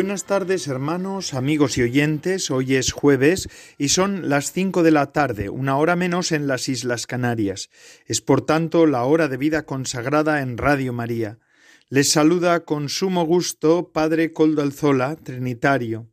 [0.00, 2.52] Buenas tardes hermanos, amigos y oyentes.
[2.52, 3.48] Hoy es jueves
[3.78, 7.68] y son las cinco de la tarde, una hora menos en las Islas Canarias.
[8.06, 11.40] Es por tanto la hora de vida consagrada en Radio María.
[11.88, 16.06] Les saluda con sumo gusto Padre Coldalzola, Trinitario.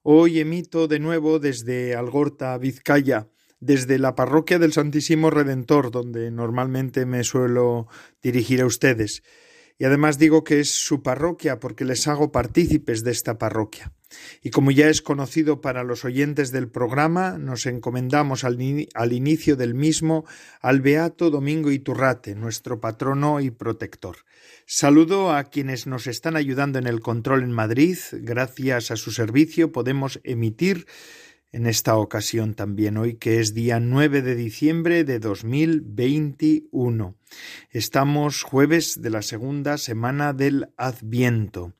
[0.00, 3.28] Hoy emito de nuevo desde Algorta, Vizcaya,
[3.60, 7.88] desde la parroquia del Santísimo Redentor, donde normalmente me suelo
[8.22, 9.22] dirigir a ustedes
[9.78, 13.92] y además digo que es su parroquia porque les hago partícipes de esta parroquia.
[14.42, 18.58] Y como ya es conocido para los oyentes del programa, nos encomendamos al,
[18.94, 20.24] al, inicio del mismo
[20.60, 24.16] al Beato Domingo Iturrate, nuestro patrono y protector.
[24.66, 27.98] Saludo a quienes nos están ayudando en el control en Madrid.
[28.12, 30.86] Gracias a su servicio podemos emitir
[31.52, 37.16] en esta ocasión también hoy, que es día 9 de diciembre de 2021.
[37.70, 41.74] Estamos jueves de la segunda semana del Adviento.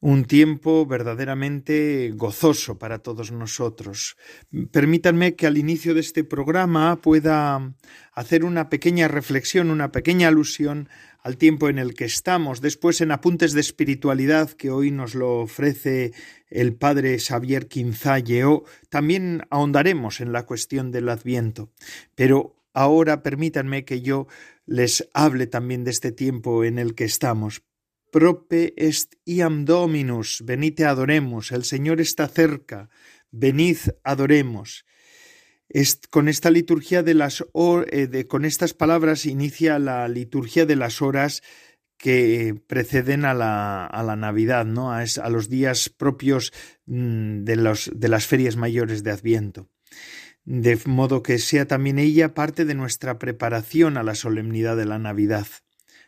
[0.00, 4.18] Un tiempo verdaderamente gozoso para todos nosotros.
[4.70, 7.74] Permítanme que al inicio de este programa pueda
[8.12, 10.90] hacer una pequeña reflexión, una pequeña alusión
[11.24, 15.40] al tiempo en el que estamos, después en apuntes de espiritualidad que hoy nos lo
[15.40, 16.12] ofrece
[16.50, 21.72] el padre Xavier Quinzalleo, también ahondaremos en la cuestión del Adviento.
[22.14, 24.26] Pero ahora permítanme que yo
[24.66, 27.62] les hable también de este tiempo en el que estamos.
[28.12, 32.90] Prope est iam dominus, venite adoremos, el Señor está cerca,
[33.30, 34.84] venid adoremos
[36.10, 37.44] con esta liturgia de las
[37.90, 41.42] eh, con estas palabras inicia la liturgia de las horas
[41.96, 44.92] que preceden a la, a la Navidad, ¿no?
[44.92, 46.52] A, a, los días propios
[46.86, 49.70] mm, de, los, de las ferias mayores de Adviento.
[50.44, 54.98] De modo que sea también ella parte de nuestra preparación a la solemnidad de la
[54.98, 55.46] Navidad.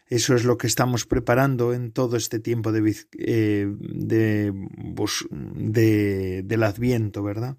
[0.09, 4.53] Eso es lo que estamos preparando en todo este tiempo de, eh, de,
[5.33, 7.57] de, del Adviento, ¿verdad?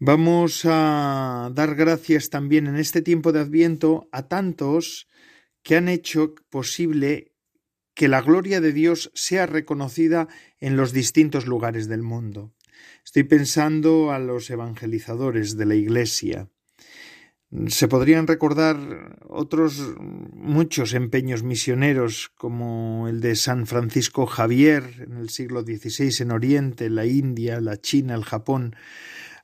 [0.00, 5.08] Vamos a dar gracias también en este tiempo de Adviento a tantos
[5.64, 7.32] que han hecho posible
[7.94, 10.28] que la gloria de Dios sea reconocida
[10.60, 12.54] en los distintos lugares del mundo.
[13.04, 16.48] Estoy pensando a los evangelizadores de la Iglesia.
[17.66, 25.30] Se podrían recordar otros muchos empeños misioneros como el de San Francisco Javier en el
[25.30, 28.76] siglo XVI en Oriente, la India, la China, el Japón,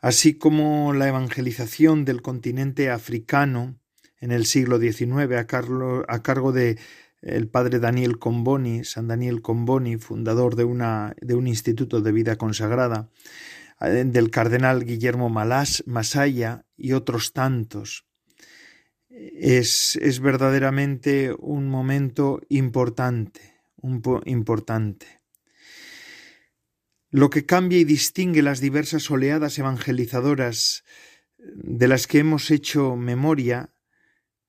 [0.04, 3.80] así como la evangelización del continente africano
[4.20, 6.78] en el siglo XIX a, cargo de
[7.22, 12.36] el padre Daniel Comboni, San Daniel Comboni, fundador de, una, de un instituto de vida
[12.36, 13.08] consagrada,
[13.80, 18.04] eh, del cardenal Guillermo Malás, Masaya y otros tantos.
[19.08, 23.40] Es, es verdaderamente un momento importante,
[23.76, 25.23] un importante.
[27.14, 30.82] Lo que cambia y distingue las diversas oleadas evangelizadoras
[31.38, 33.72] de las que hemos hecho memoria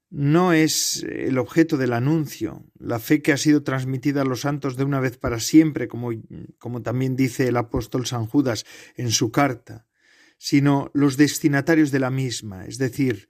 [0.09, 4.77] no es el objeto del anuncio, la fe que ha sido transmitida a los santos
[4.77, 6.09] de una vez para siempre, como,
[6.57, 8.65] como también dice el apóstol San Judas
[8.95, 9.85] en su carta,
[10.39, 13.29] sino los destinatarios de la misma, es decir,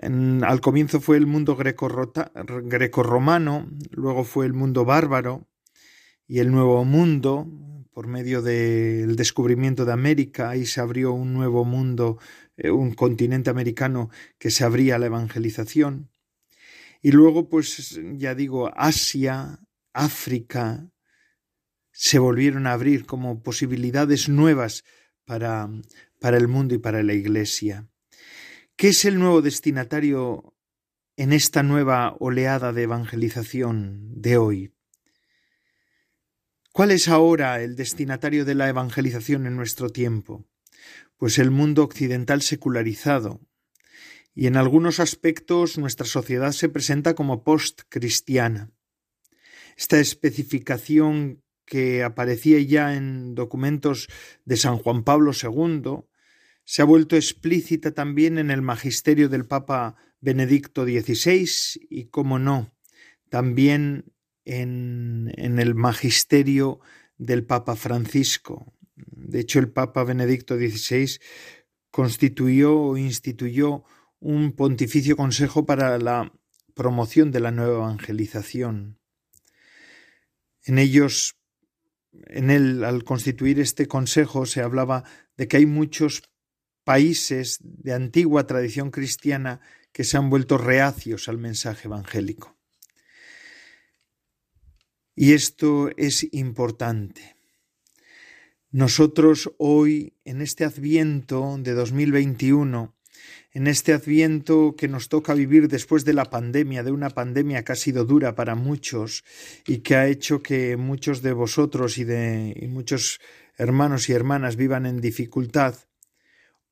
[0.00, 5.46] al comienzo fue el mundo grecorromano, luego fue el mundo bárbaro
[6.26, 7.46] y el nuevo mundo,
[7.96, 12.18] por medio del descubrimiento de América, ahí se abrió un nuevo mundo,
[12.58, 16.10] eh, un continente americano que se abría a la evangelización.
[17.00, 19.60] Y luego, pues ya digo, Asia,
[19.94, 20.90] África,
[21.90, 24.84] se volvieron a abrir como posibilidades nuevas
[25.24, 25.70] para,
[26.20, 27.88] para el mundo y para la Iglesia.
[28.76, 30.54] ¿Qué es el nuevo destinatario
[31.16, 34.75] en esta nueva oleada de evangelización de hoy?
[36.76, 40.46] ¿Cuál es ahora el destinatario de la evangelización en nuestro tiempo?
[41.16, 43.40] Pues el mundo occidental secularizado.
[44.34, 48.72] Y en algunos aspectos nuestra sociedad se presenta como post-cristiana.
[49.74, 54.08] Esta especificación que aparecía ya en documentos
[54.44, 56.04] de San Juan Pablo II
[56.66, 61.48] se ha vuelto explícita también en el magisterio del Papa Benedicto XVI
[61.88, 62.70] y, como no,
[63.30, 64.12] también
[64.46, 66.80] en, el magisterio
[67.18, 68.72] del Papa Francisco.
[68.94, 71.18] De hecho, el Papa Benedicto XVI
[71.90, 73.84] constituyó o instituyó
[74.20, 76.32] un pontificio consejo para la
[76.74, 78.98] promoción de la nueva evangelización.
[80.62, 81.36] En ellos,
[82.12, 85.04] en él, al constituir este consejo, se hablaba
[85.36, 86.22] de que hay muchos
[86.84, 89.60] países de antigua tradición cristiana
[89.92, 92.55] que se han vuelto reacios al mensaje evangélico.
[95.18, 97.36] Y esto es importante.
[98.70, 102.94] Nosotros hoy, en este adviento de 2021,
[103.52, 107.72] en este adviento que nos toca vivir después de la pandemia, de una pandemia que
[107.72, 109.24] ha sido dura para muchos
[109.66, 113.18] y que ha hecho que muchos de vosotros y de muchos
[113.56, 115.76] hermanos y hermanas vivan en dificultad,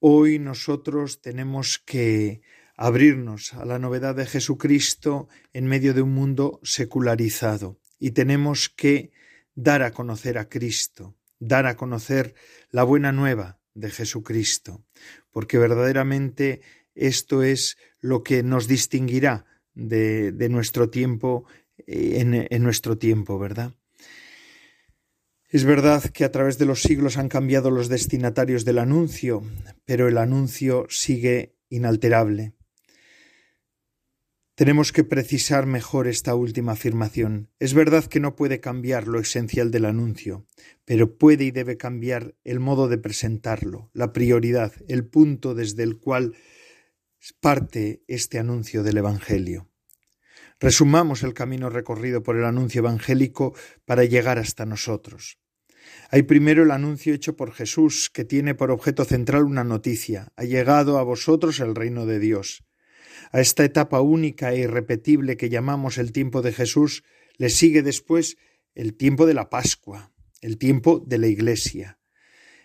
[0.00, 2.42] hoy nosotros tenemos que
[2.76, 9.12] abrirnos a la novedad de Jesucristo en medio de un mundo secularizado y tenemos que
[9.54, 12.34] dar a conocer a Cristo, dar a conocer
[12.70, 14.84] la buena nueva de Jesucristo,
[15.30, 16.62] porque verdaderamente
[16.94, 21.44] esto es lo que nos distinguirá de, de nuestro tiempo
[21.86, 23.74] eh, en, en nuestro tiempo, ¿verdad?
[25.48, 29.44] Es verdad que a través de los siglos han cambiado los destinatarios del anuncio,
[29.84, 32.53] pero el anuncio sigue inalterable.
[34.56, 37.50] Tenemos que precisar mejor esta última afirmación.
[37.58, 40.46] Es verdad que no puede cambiar lo esencial del anuncio,
[40.84, 45.98] pero puede y debe cambiar el modo de presentarlo, la prioridad, el punto desde el
[45.98, 46.36] cual
[47.40, 49.68] parte este anuncio del Evangelio.
[50.60, 55.40] Resumamos el camino recorrido por el anuncio evangélico para llegar hasta nosotros.
[56.10, 60.28] Hay primero el anuncio hecho por Jesús, que tiene por objeto central una noticia.
[60.36, 62.62] Ha llegado a vosotros el reino de Dios.
[63.34, 67.02] A esta etapa única e irrepetible que llamamos el tiempo de Jesús
[67.36, 68.36] le sigue después
[68.76, 71.98] el tiempo de la Pascua, el tiempo de la Iglesia.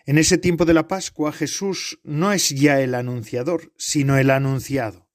[0.06, 5.10] En ese tiempo de la Pascua Jesús no es ya el anunciador, sino el anunciado.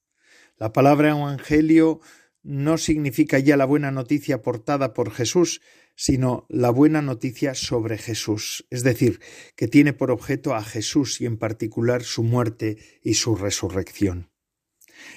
[0.58, 2.00] La palabra evangelio
[2.42, 5.60] no significa ya la buena noticia portada por Jesús,
[5.94, 9.20] sino la buena noticia sobre Jesús, es decir,
[9.54, 14.33] que tiene por objeto a Jesús y en particular su muerte y su resurrección.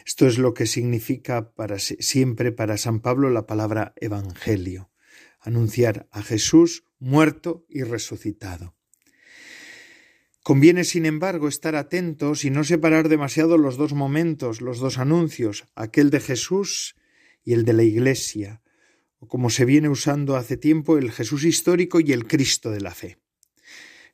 [0.06, 4.90] Esto es lo que significa para siempre para San Pablo la palabra evangelio,
[5.40, 8.76] anunciar a Jesús muerto y resucitado.
[10.44, 15.66] Conviene, sin embargo, estar atentos y no separar demasiado los dos momentos, los dos anuncios,
[15.76, 16.96] aquel de Jesús
[17.44, 18.62] y el de la Iglesia,
[19.20, 22.92] o como se viene usando hace tiempo, el Jesús histórico y el Cristo de la
[22.92, 23.18] fe.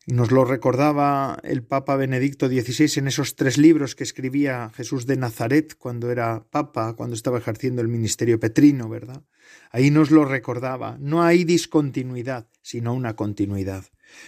[0.05, 5.15] Nos lo recordaba el Papa Benedicto XVI en esos tres libros que escribía Jesús de
[5.15, 9.23] Nazaret cuando era Papa, cuando estaba ejerciendo el ministerio petrino, ¿verdad?
[9.71, 10.97] Ahí nos lo recordaba.
[10.99, 13.85] No hay discontinuidad, sino una continuidad.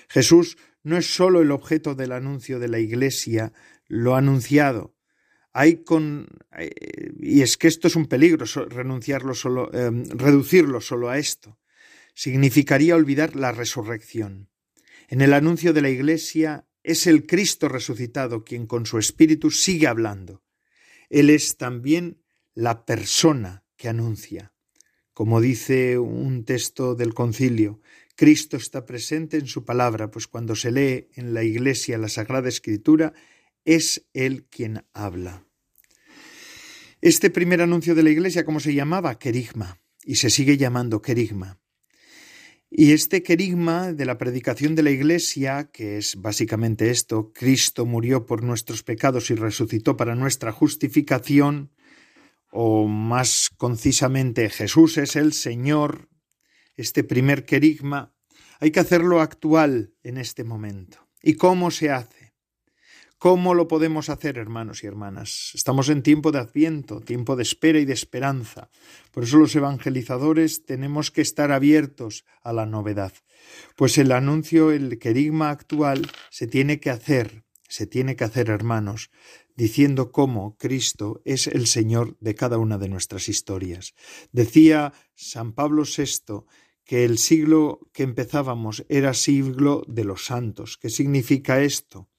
[0.08, 3.52] Jesús no es sólo el objeto del anuncio de la Iglesia,
[3.90, 4.96] lo anunciado.
[5.52, 11.10] Hay con eh, y es que esto es un peligro renunciarlo solo, eh, reducirlo solo
[11.10, 11.58] a esto.
[12.14, 14.48] Significaría olvidar la resurrección.
[15.08, 19.88] En el anuncio de la Iglesia es el Cristo resucitado quien con su Espíritu sigue
[19.88, 20.44] hablando.
[21.10, 22.22] Él es también
[22.54, 24.54] la persona que anuncia.
[25.14, 27.82] Como dice un texto del concilio,
[28.16, 32.50] Cristo está presente en su palabra, pues cuando se lee en la Iglesia la Sagrada
[32.50, 33.14] Escritura,
[33.66, 35.46] es Él quien habla.
[37.02, 39.20] Este primer anuncio de la Iglesia, ¿cómo se llamaba?
[39.20, 41.60] Querigma, y se sigue llamando querigma.
[42.78, 48.26] Y este querigma de la predicación de la Iglesia, que es básicamente esto, Cristo murió
[48.26, 51.72] por nuestros pecados y resucitó para nuestra justificación,
[52.52, 56.10] o más concisamente Jesús es el Señor,
[56.76, 58.14] este primer querigma,
[58.60, 60.98] hay que hacerlo actual en este momento.
[61.24, 62.25] ¿Y cómo se hace?
[63.18, 65.52] ¿Cómo lo podemos hacer, hermanos y hermanas?
[65.54, 68.70] Estamos en tiempo de adviento, tiempo de espera y de esperanza.
[69.12, 73.14] Por eso los evangelizadores tenemos que estar abiertos a la novedad.
[73.78, 79.12] Pues el anuncio, el querigma actual se tiene que hacer, se tiene que hacer, hermanos,
[79.56, 83.96] diciendo cómo Cristo es el Señor de cada una de nuestras historias.
[84.34, 86.44] Decía San Pablo VI
[86.84, 90.78] que el siglo que empezábamos era siglo de los santos.
[90.78, 92.10] ¿Qué significa esto?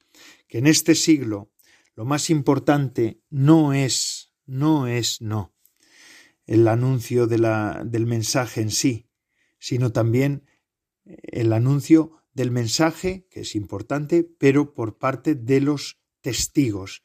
[0.49, 1.53] Que en este siglo
[1.95, 5.55] lo más importante no es, no es, no,
[6.47, 9.09] el anuncio de la, del mensaje en sí,
[9.59, 10.45] sino también
[11.05, 17.03] el anuncio del mensaje, que es importante, pero por parte de los testigos.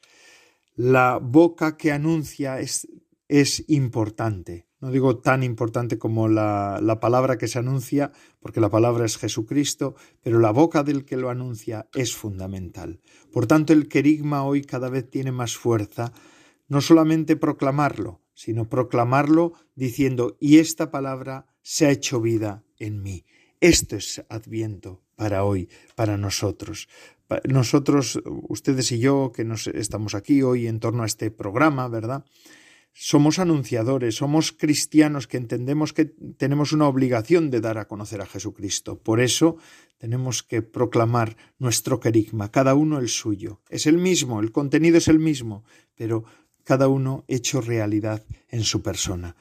[0.75, 2.87] La boca que anuncia es,
[3.27, 8.69] es importante, no digo tan importante como la, la, palabra que se anuncia, porque la
[8.69, 12.99] palabra es Jesucristo, pero la boca del que lo anuncia es fundamental.
[13.31, 16.13] Por tanto, el querigma hoy cada vez tiene más fuerza,
[16.67, 23.25] no solamente proclamarlo, sino proclamarlo diciendo, y esta palabra se ha hecho vida en mí.
[23.59, 26.89] Esto es adviento para hoy, para nosotros.
[27.47, 28.19] Nosotros,
[28.49, 32.25] ustedes y yo, que nos estamos aquí hoy en torno a este programa, ¿verdad?
[32.93, 36.05] Somos anunciadores, somos cristianos que entendemos que
[36.37, 38.99] tenemos una obligación de dar a conocer a Jesucristo.
[38.99, 39.57] Por eso
[39.97, 43.61] tenemos que proclamar nuestro querigma, cada uno el suyo.
[43.69, 45.63] Es el mismo, el contenido es el mismo,
[45.95, 46.25] pero
[46.63, 49.35] cada uno hecho realidad en su persona.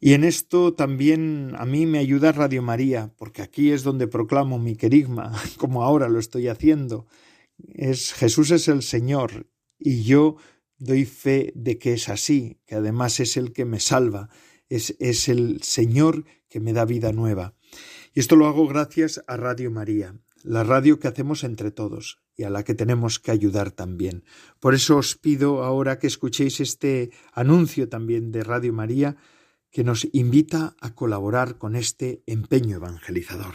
[0.00, 4.58] Y en esto también a mí me ayuda Radio María, porque aquí es donde proclamo
[4.58, 7.06] mi querigma, como ahora lo estoy haciendo.
[7.74, 9.46] Es Jesús es el Señor
[9.78, 10.36] y yo
[10.80, 14.28] doy fe de que es así, que además es el que me salva,
[14.68, 17.54] es, es el Señor que me da vida nueva.
[18.12, 22.44] Y esto lo hago gracias a Radio María, la radio que hacemos entre todos y
[22.44, 24.24] a la que tenemos que ayudar también.
[24.58, 29.16] Por eso os pido ahora que escuchéis este anuncio también de Radio María
[29.70, 33.54] que nos invita a colaborar con este empeño evangelizador.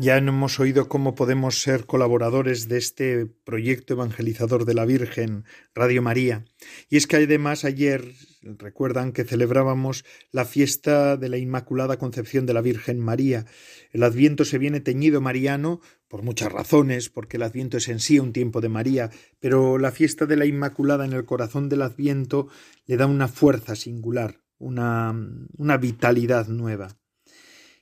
[0.00, 6.02] Ya hemos oído cómo podemos ser colaboradores de este proyecto evangelizador de la Virgen, Radio
[6.02, 6.44] María.
[6.88, 8.04] Y es que además ayer,
[8.42, 13.46] recuerdan que celebrábamos la fiesta de la Inmaculada Concepción de la Virgen María.
[13.90, 18.20] El Adviento se viene teñido mariano por muchas razones, porque el Adviento es en sí
[18.20, 22.46] un tiempo de María, pero la fiesta de la Inmaculada en el corazón del Adviento
[22.86, 25.12] le da una fuerza singular, una,
[25.56, 26.96] una vitalidad nueva.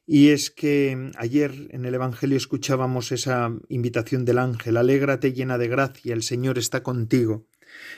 [0.06, 5.66] Y es que ayer en el Evangelio escuchábamos esa invitación del ángel, alégrate llena de
[5.66, 7.48] gracia, el Señor está contigo.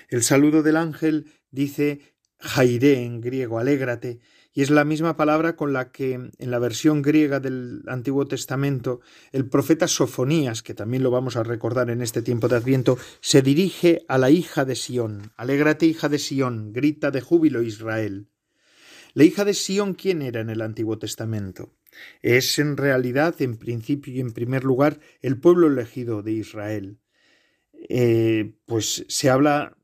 [0.09, 2.01] El saludo del ángel dice
[2.39, 4.21] jairé en griego, alégrate,
[4.55, 9.01] y es la misma palabra con la que en la versión griega del Antiguo Testamento
[9.31, 13.43] el profeta Sofonías, que también lo vamos a recordar en este tiempo de Adviento, se
[13.43, 15.33] dirige a la hija de Sión.
[15.37, 18.29] Alégrate, hija de Sión, grita de júbilo Israel.
[19.15, 21.78] La hija de Sión, ¿quién era en el Antiguo Testamento?
[22.23, 26.99] Es en realidad, en principio y en primer lugar, el pueblo elegido de Israel.
[27.89, 29.77] Eh, pues se habla,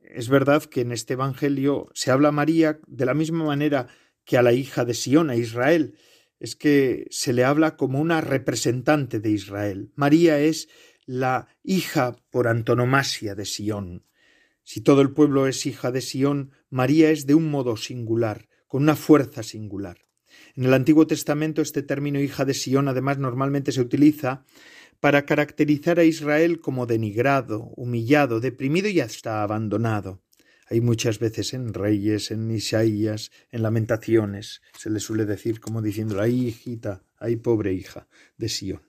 [0.00, 3.88] es verdad que en este Evangelio se habla a María de la misma manera
[4.24, 5.96] que a la hija de Sión, a Israel.
[6.38, 9.92] Es que se le habla como una representante de Israel.
[9.94, 10.68] María es
[11.04, 14.06] la hija por antonomasia de Sión.
[14.62, 18.84] Si todo el pueblo es hija de Sión, María es de un modo singular, con
[18.84, 19.98] una fuerza singular.
[20.56, 24.44] En el Antiguo Testamento este término hija de Sión además normalmente se utiliza
[25.00, 30.20] para caracterizar a Israel como denigrado, humillado, deprimido y hasta abandonado.
[30.68, 36.20] Hay muchas veces en Reyes, en Isaías, en Lamentaciones, se le suele decir como diciendo,
[36.20, 38.82] ay hijita, ay pobre hija de Sión.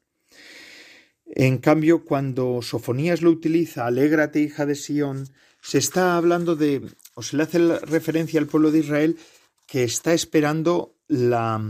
[1.25, 5.29] En cambio, cuando Sofonías lo utiliza, alégrate hija de Sión,
[5.61, 6.81] se está hablando de,
[7.15, 9.17] o se le hace referencia al pueblo de Israel
[9.65, 11.61] que está esperando la,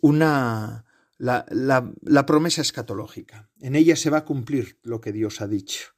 [0.00, 0.84] una,
[1.18, 3.50] la, la, promesa escatológica.
[3.60, 5.88] En ella se va a cumplir lo que Dios ha dicho.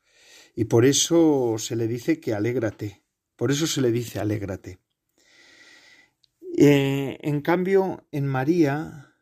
[0.54, 3.04] Y por eso se le dice que alégrate.
[3.36, 4.78] Por eso se le dice alégrate.
[6.56, 9.14] Eh, en cambio, en María,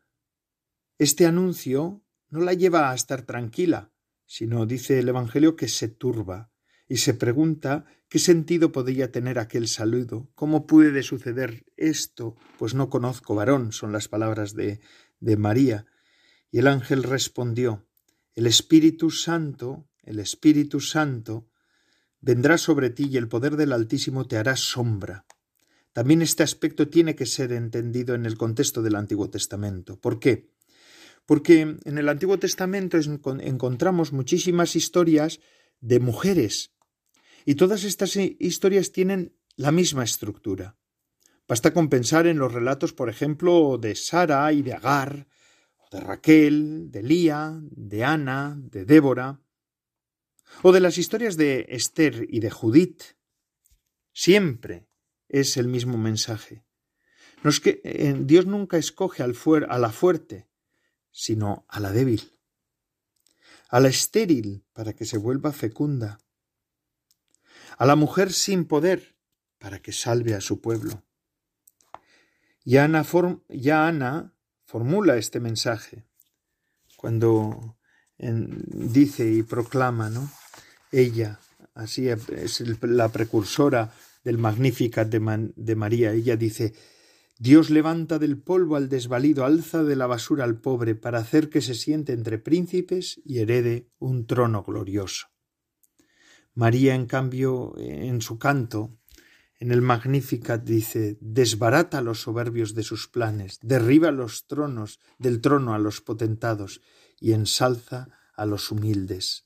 [0.97, 3.91] este anuncio no la lleva a estar tranquila,
[4.25, 6.49] sino dice el Evangelio que se turba
[6.89, 12.89] y se pregunta qué sentido podría tener aquel saludo, cómo puede suceder esto, pues no
[12.89, 14.79] conozco varón, son las palabras de,
[15.19, 15.85] de María.
[16.49, 17.85] Y el ángel respondió,
[18.35, 21.49] el Espíritu Santo, el Espíritu Santo,
[22.21, 25.25] vendrá sobre ti y el poder del Altísimo te hará sombra.
[25.91, 29.99] También este aspecto tiene que ser entendido en el contexto del Antiguo Testamento.
[29.99, 30.51] ¿Por qué?
[31.25, 35.41] Porque en el Antiguo Testamento encontramos muchísimas historias
[35.81, 36.76] de mujeres
[37.47, 40.77] y todas estas historias tienen la misma estructura.
[41.47, 45.29] Basta con pensar en los relatos, por ejemplo, de Sara y de Agar,
[45.89, 49.39] de Raquel, de Lía, de Ana, de Débora,
[50.61, 53.15] o de las historias de Esther y de Judith.
[54.11, 54.89] Siempre
[55.29, 56.65] es el mismo mensaje.
[57.43, 60.49] No es que eh, Dios nunca escoge a la fuerte,
[61.11, 62.37] sino a la débil,
[63.69, 66.19] a la estéril para que se vuelva fecunda,
[67.77, 69.15] a la mujer sin poder
[69.59, 71.03] para que salve a su pueblo.
[72.65, 74.33] Ya Ana,
[74.65, 76.05] formula este mensaje
[76.97, 77.77] cuando
[78.17, 80.29] dice y proclama, ¿no?
[80.91, 81.39] Ella,
[81.75, 83.93] así es la precursora
[84.23, 86.11] del Magnificat de, María.
[86.11, 86.73] Ella dice
[87.39, 91.61] Dios levanta del polvo al desvalido, alza de la basura al pobre, para hacer que
[91.61, 95.27] se siente entre príncipes y herede un trono glorioso.
[96.57, 98.97] María, en cambio, en su canto,
[99.59, 105.75] en el Magnificat dice desbarata los soberbios de sus planes, derriba los tronos del trono
[105.75, 106.81] a los potentados
[107.19, 109.45] y ensalza a los humildes.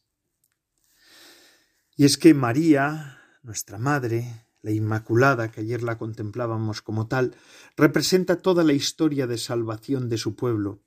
[1.97, 7.35] Y es que María, nuestra madre, la Inmaculada, que ayer la contemplábamos como tal,
[7.75, 10.81] representa toda la historia de salvación de su pueblo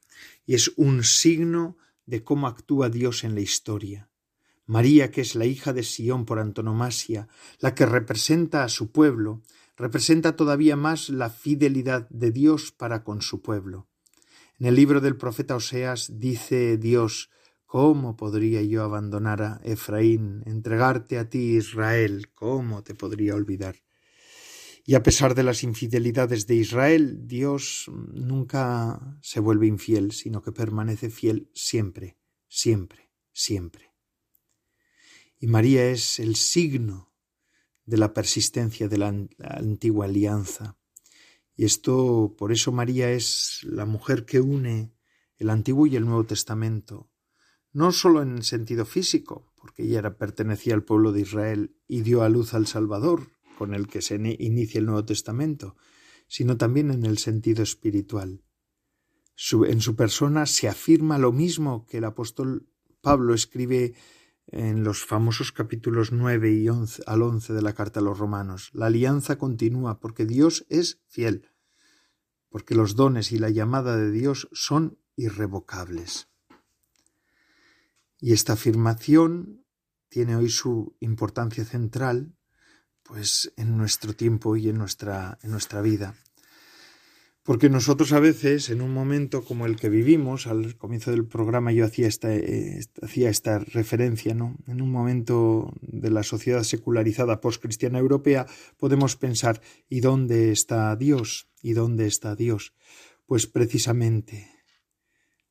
[0.46, 4.08] y es un signo de cómo actúa Dios en la historia.
[4.66, 7.28] María, que es la hija de Sión por antonomasia,
[7.60, 9.42] la que representa a su pueblo,
[9.76, 13.88] representa todavía más la fidelidad de Dios para con su pueblo.
[14.58, 17.30] En el libro del profeta Oseas dice Dios
[17.66, 22.30] ¿Cómo podría yo abandonar a Efraín, entregarte a ti, Israel?
[22.32, 23.82] ¿Cómo te podría olvidar?
[24.86, 30.52] Y a pesar de las infidelidades de Israel, Dios nunca se vuelve infiel, sino que
[30.52, 33.93] permanece fiel siempre, siempre, siempre.
[35.44, 37.12] Y María es el signo
[37.84, 40.78] de la persistencia de la antigua alianza.
[41.54, 44.94] Y esto, por eso María es la mujer que une
[45.36, 47.10] el Antiguo y el Nuevo Testamento,
[47.74, 52.30] no sólo en sentido físico, porque ella pertenecía al pueblo de Israel y dio a
[52.30, 53.28] luz al Salvador,
[53.58, 55.76] con el que se inicia el Nuevo Testamento,
[56.26, 58.42] sino también en el sentido espiritual.
[59.68, 62.66] en su persona se afirma lo mismo que el apóstol
[63.02, 63.92] Pablo escribe
[64.46, 68.70] en los famosos capítulos nueve y once al once de la carta a los romanos.
[68.72, 71.50] La alianza continúa porque Dios es fiel,
[72.48, 76.28] porque los dones y la llamada de Dios son irrevocables.
[78.20, 79.64] Y esta afirmación
[80.08, 82.36] tiene hoy su importancia central
[83.02, 86.14] pues en nuestro tiempo y en nuestra, en nuestra vida.
[87.44, 91.72] Porque nosotros a veces, en un momento como el que vivimos, al comienzo del programa
[91.72, 92.30] yo hacía esta,
[93.02, 94.56] hacía esta referencia, ¿no?
[94.66, 98.46] En un momento de la sociedad secularizada postcristiana europea,
[98.78, 101.50] podemos pensar, ¿y dónde está Dios?
[101.60, 102.72] ¿Y dónde está Dios?
[103.26, 104.48] Pues precisamente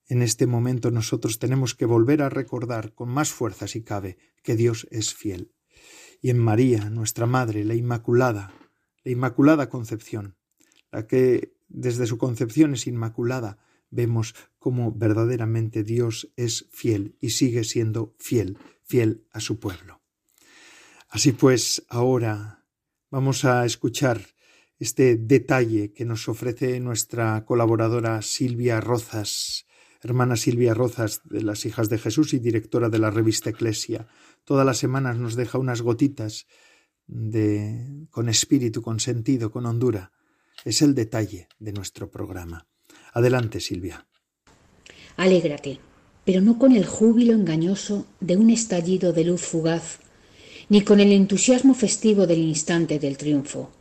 [0.07, 4.55] en este momento nosotros tenemos que volver a recordar con más fuerza si cabe que
[4.55, 5.53] Dios es fiel.
[6.21, 8.51] Y en María, nuestra Madre, la Inmaculada,
[9.03, 10.37] la Inmaculada Concepción,
[10.91, 13.57] la que desde su concepción es inmaculada,
[13.89, 20.01] vemos cómo verdaderamente Dios es fiel y sigue siendo fiel, fiel a su pueblo.
[21.09, 22.65] Así pues, ahora
[23.11, 24.21] vamos a escuchar
[24.79, 29.65] este detalle que nos ofrece nuestra colaboradora Silvia Rozas
[30.03, 34.07] hermana Silvia Rozas de las Hijas de Jesús y directora de la revista Eclesia.
[34.43, 36.45] Todas las semanas nos deja unas gotitas
[37.07, 40.11] de con espíritu, con sentido, con hondura.
[40.63, 42.67] Es el detalle de nuestro programa.
[43.13, 44.07] Adelante, Silvia.
[45.17, 45.79] Alégrate,
[46.25, 49.99] pero no con el júbilo engañoso de un estallido de luz fugaz,
[50.69, 53.71] ni con el entusiasmo festivo del instante del triunfo,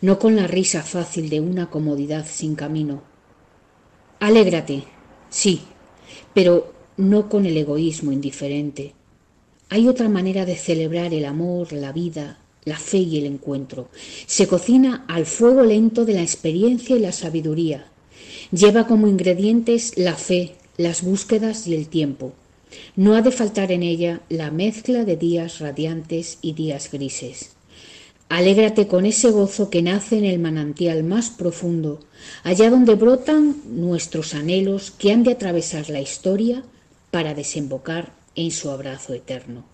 [0.00, 3.02] no con la risa fácil de una comodidad sin camino.
[4.18, 4.84] Alégrate,
[5.32, 5.62] Sí,
[6.34, 8.94] pero no con el egoísmo indiferente.
[9.70, 13.88] Hay otra manera de celebrar el amor, la vida, la fe y el encuentro.
[14.26, 17.86] Se cocina al fuego lento de la experiencia y la sabiduría.
[18.50, 22.32] Lleva como ingredientes la fe, las búsquedas y el tiempo.
[22.96, 27.52] No ha de faltar en ella la mezcla de días radiantes y días grises.
[28.28, 32.00] Alégrate con ese gozo que nace en el manantial más profundo,
[32.44, 36.64] allá donde brotan nuestros anhelos que han de atravesar la historia
[37.10, 39.71] para desembocar en su abrazo eterno.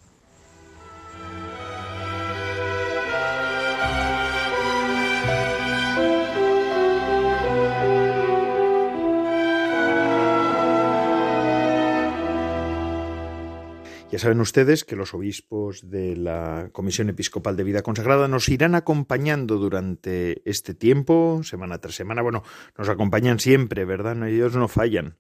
[14.11, 18.75] Ya saben ustedes que los obispos de la Comisión Episcopal de Vida Consagrada nos irán
[18.75, 22.23] acompañando durante este tiempo, semana tras semana.
[22.23, 22.43] Bueno,
[22.79, 24.27] nos acompañan siempre, ¿verdad?
[24.27, 25.19] Ellos no fallan.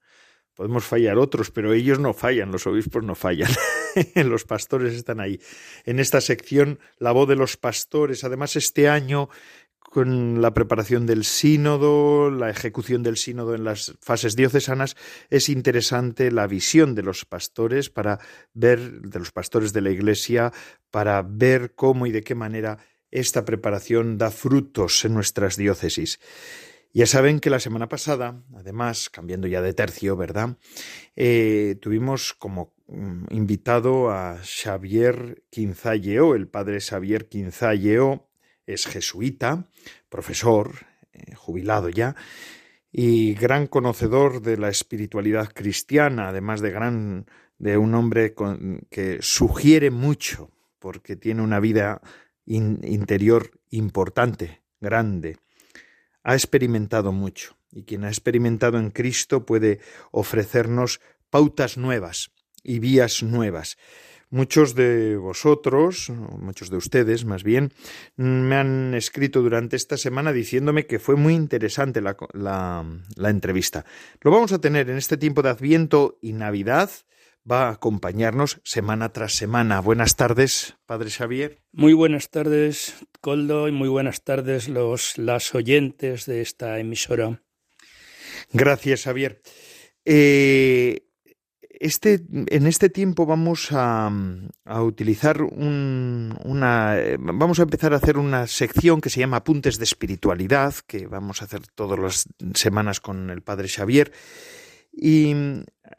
[0.54, 3.50] Podemos fallar otros, pero ellos no fallan, los obispos no fallan.
[4.14, 5.38] los pastores están ahí.
[5.84, 8.24] En esta sección, la voz de los pastores.
[8.24, 9.28] Además, este año
[9.90, 14.96] con la preparación del sínodo, la ejecución del sínodo en las fases diocesanas,
[15.30, 18.18] es interesante la visión de los pastores para
[18.52, 20.52] ver, de los pastores de la Iglesia,
[20.90, 22.78] para ver cómo y de qué manera
[23.10, 26.20] esta preparación da frutos en nuestras diócesis.
[26.92, 30.56] Ya saben que la semana pasada, además, cambiando ya de tercio, ¿verdad?
[31.16, 38.27] Eh, tuvimos como mm, invitado a Xavier Quinzalleo, el padre Xavier Quinzalleo,
[38.68, 39.64] es jesuita,
[40.08, 42.14] profesor, eh, jubilado ya,
[42.92, 47.26] y gran conocedor de la espiritualidad cristiana, además de gran
[47.58, 48.34] de un hombre
[48.88, 52.00] que sugiere mucho, porque tiene una vida
[52.46, 55.38] interior importante, grande.
[56.22, 59.80] Ha experimentado mucho, y quien ha experimentado en Cristo puede
[60.12, 61.00] ofrecernos
[61.30, 62.30] pautas nuevas
[62.62, 63.76] y vías nuevas.
[64.30, 67.72] Muchos de vosotros, muchos de ustedes más bien,
[68.16, 73.86] me han escrito durante esta semana diciéndome que fue muy interesante la, la, entrevista.
[74.20, 76.90] Lo vamos a tener en este tiempo de Adviento y Navidad.
[77.50, 79.80] Va a acompañarnos semana tras semana.
[79.80, 81.62] Buenas tardes, Padre Xavier.
[81.72, 87.42] Muy buenas tardes, Coldo, y muy buenas tardes los las oyentes de esta emisora.
[88.52, 89.40] Gracias, Xavier.
[90.04, 91.07] Eh,
[91.80, 94.10] este, en este tiempo vamos a,
[94.82, 96.96] utilizar una.
[97.18, 101.40] Vamos a empezar a hacer una sección que se llama Apuntes de Espiritualidad, que vamos
[101.40, 104.12] a hacer todas las semanas con el padre Xavier.
[104.92, 105.34] Y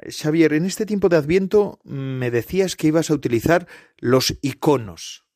[0.10, 5.29] Xavier, en este tiempo de Adviento me decías que ibas a utilizar los iconos.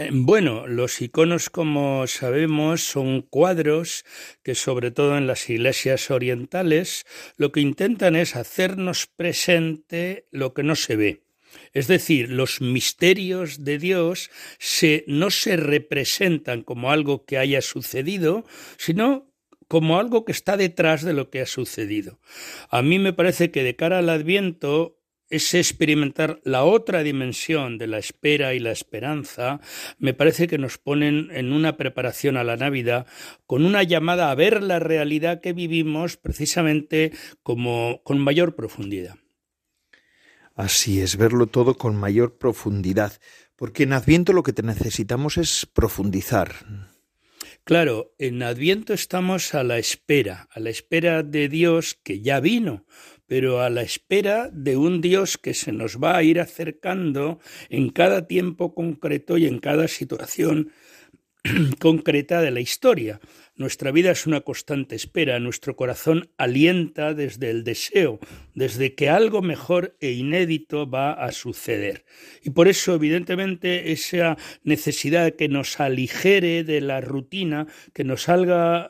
[0.00, 4.04] Eh, bueno, los iconos, como sabemos, son cuadros
[4.44, 7.04] que, sobre todo en las iglesias orientales,
[7.36, 11.24] lo que intentan es hacernos presente lo que no se ve.
[11.72, 14.30] Es decir, los misterios de Dios
[15.08, 18.44] no se representan como algo que haya sucedido,
[18.76, 19.32] sino
[19.66, 22.20] como algo que está detrás de lo que ha sucedido.
[22.70, 24.97] A mí me parece que de cara al Adviento
[25.30, 29.60] ese experimentar la otra dimensión de la espera y la esperanza,
[29.98, 33.06] me parece que nos ponen en una preparación a la Navidad
[33.46, 37.12] con una llamada a ver la realidad que vivimos precisamente
[37.42, 39.16] como con mayor profundidad.
[40.54, 43.20] Así es, verlo todo con mayor profundidad,
[43.54, 46.52] porque en Adviento lo que te necesitamos es profundizar.
[47.62, 52.86] Claro, en Adviento estamos a la espera, a la espera de Dios que ya vino,
[53.28, 57.38] pero a la espera de un Dios que se nos va a ir acercando
[57.68, 60.72] en cada tiempo concreto y en cada situación
[61.78, 63.20] concreta de la historia.
[63.54, 68.18] Nuestra vida es una constante espera, nuestro corazón alienta desde el deseo,
[68.58, 72.04] desde que algo mejor e inédito va a suceder.
[72.42, 78.88] Y por eso, evidentemente, esa necesidad que nos aligere de la rutina, que nos salga,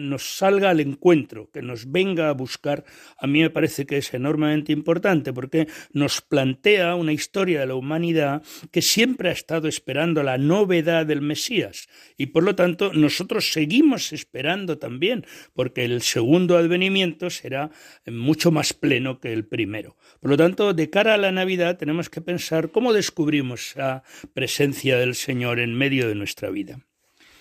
[0.00, 2.84] nos salga al encuentro, que nos venga a buscar,
[3.16, 7.76] a mí me parece que es enormemente importante porque nos plantea una historia de la
[7.76, 13.52] humanidad que siempre ha estado esperando la novedad del Mesías y por lo tanto nosotros
[13.52, 17.70] seguimos esperando también, porque el segundo advenimiento será
[18.06, 19.96] mucho más pleno que el primero.
[20.20, 24.98] Por lo tanto, de cara a la Navidad tenemos que pensar cómo descubrimos la presencia
[24.98, 26.80] del Señor en medio de nuestra vida.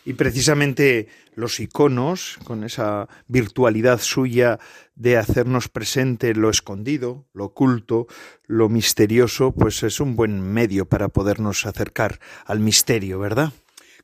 [0.05, 4.59] Y precisamente los iconos, con esa virtualidad suya
[4.95, 8.07] de hacernos presente lo escondido, lo oculto,
[8.45, 13.53] lo misterioso, pues es un buen medio para podernos acercar al misterio, ¿verdad?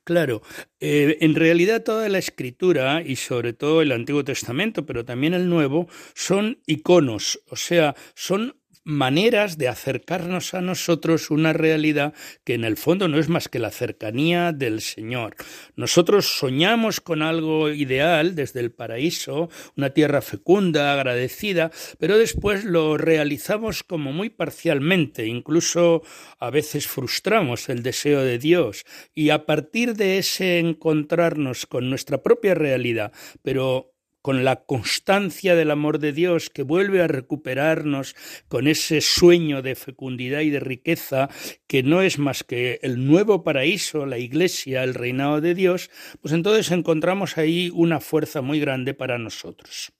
[0.09, 0.41] Claro,
[0.79, 5.47] eh, en realidad toda la escritura y sobre todo el Antiguo Testamento, pero también el
[5.47, 8.58] Nuevo, son iconos, o sea, son
[8.89, 13.59] maneras de acercarnos a nosotros una realidad que en el fondo no es más que
[13.59, 15.35] la cercanía del Señor.
[15.75, 22.97] Nosotros soñamos con algo ideal desde el paraíso, una tierra fecunda, agradecida, pero después lo
[22.97, 26.01] realizamos como muy parcialmente, incluso
[26.39, 32.23] a veces frustramos el deseo de Dios y a partir de ese encontrarnos con nuestra
[32.23, 33.11] propia realidad,
[33.43, 38.15] pero con la constancia del amor de Dios que vuelve a recuperarnos
[38.47, 41.29] con ese sueño de fecundidad y de riqueza
[41.67, 45.89] que no es más que el nuevo paraíso, la iglesia, el reinado de Dios,
[46.21, 49.93] pues entonces encontramos ahí una fuerza muy grande para nosotros.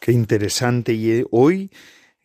[0.00, 0.92] Qué interesante.
[0.92, 1.70] Y hoy,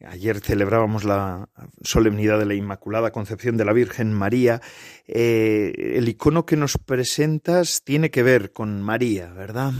[0.06, 1.50] ayer celebrábamos la
[1.84, 4.62] solemnidad de la Inmaculada Concepción de la Virgen María.
[5.08, 9.74] Eh, el icono que nos presentas tiene que ver con María, ¿verdad?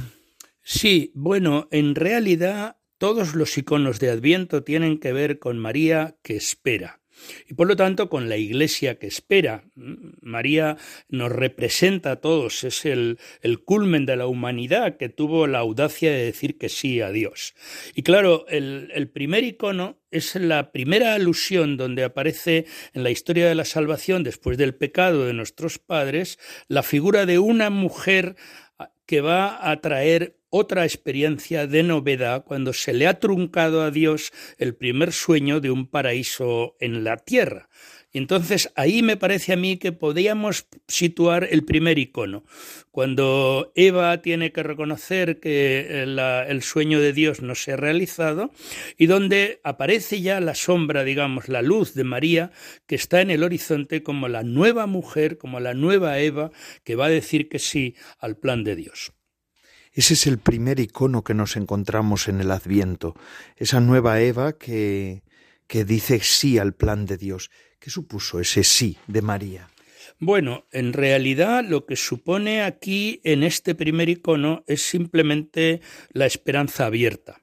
[0.74, 6.38] Sí, bueno, en realidad todos los iconos de Adviento tienen que ver con María que
[6.38, 7.02] espera
[7.46, 9.66] y por lo tanto con la iglesia que espera.
[9.76, 10.78] María
[11.10, 16.10] nos representa a todos, es el, el, culmen de la humanidad que tuvo la audacia
[16.10, 17.54] de decir que sí a Dios.
[17.94, 23.46] Y claro, el, el primer icono es la primera alusión donde aparece en la historia
[23.50, 28.38] de la salvación, después del pecado de nuestros padres, la figura de una mujer
[29.06, 34.32] que va a traer otra experiencia de novedad cuando se le ha truncado a Dios
[34.58, 37.70] el primer sueño de un paraíso en la tierra.
[38.14, 42.44] Y entonces ahí me parece a mí que podíamos situar el primer icono.
[42.92, 48.52] Cuando Eva tiene que reconocer que el sueño de Dios no se ha realizado
[48.98, 52.52] y donde aparece ya la sombra, digamos, la luz de María
[52.86, 56.52] que está en el horizonte como la nueva mujer, como la nueva Eva
[56.84, 59.14] que va a decir que sí al plan de Dios.
[59.94, 63.16] Ese es el primer icono que nos encontramos en el Adviento,
[63.58, 65.24] esa nueva Eva que,
[65.68, 67.52] que dice sí al plan de Dios.
[67.80, 69.68] ¿Qué supuso ese sí de María?
[70.20, 75.82] Bueno, en realidad lo que supone aquí en este primer icono es simplemente
[76.14, 77.41] la esperanza abierta.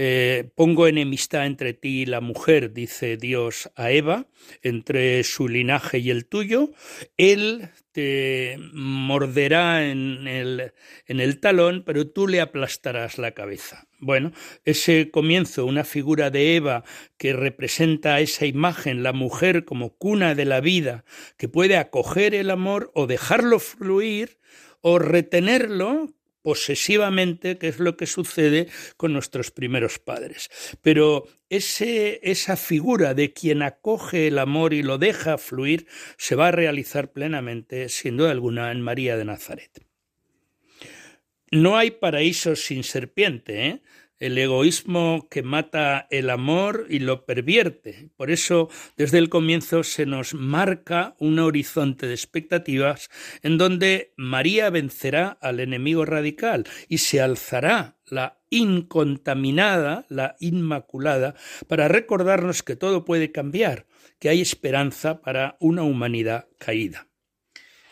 [0.00, 4.28] Eh, pongo enemistad entre ti y la mujer, dice Dios a Eva,
[4.62, 6.70] entre su linaje y el tuyo.
[7.16, 10.72] Él te morderá en el,
[11.06, 13.88] en el talón, pero tú le aplastarás la cabeza.
[13.98, 14.30] Bueno,
[14.64, 16.84] ese comienzo, una figura de Eva
[17.16, 21.04] que representa esa imagen, la mujer como cuna de la vida,
[21.36, 24.38] que puede acoger el amor o dejarlo fluir
[24.80, 26.14] o retenerlo
[26.48, 30.48] posesivamente, que es lo que sucede con nuestros primeros padres.
[30.80, 36.48] Pero ese, esa figura de quien acoge el amor y lo deja fluir se va
[36.48, 39.84] a realizar plenamente, sin duda alguna, en María de Nazaret.
[41.50, 43.82] No hay paraíso sin serpiente, ¿eh?
[44.20, 48.10] El egoísmo que mata el amor y lo pervierte.
[48.16, 53.10] Por eso, desde el comienzo se nos marca un horizonte de expectativas
[53.42, 61.34] en donde María vencerá al enemigo radical y se alzará la incontaminada, la inmaculada,
[61.66, 63.86] para recordarnos que todo puede cambiar,
[64.18, 67.08] que hay esperanza para una humanidad caída.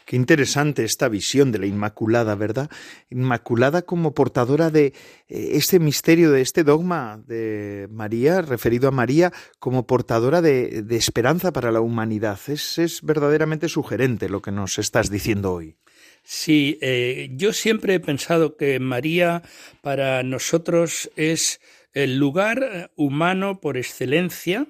[0.07, 2.71] Qué interesante esta visión de la Inmaculada, ¿verdad?
[3.11, 4.95] Inmaculada como portadora de
[5.29, 11.53] eh, este misterio, de este dogma de María, referido a María como portadora de, esperanza
[11.53, 12.39] para la humanidad.
[12.47, 15.77] Es, verdaderamente sugerente lo que nos estás diciendo hoy.
[16.23, 19.43] Sí, eh, yo siempre he pensado que María
[19.83, 21.61] para nosotros es
[21.95, 24.69] el lugar humano por excelencia,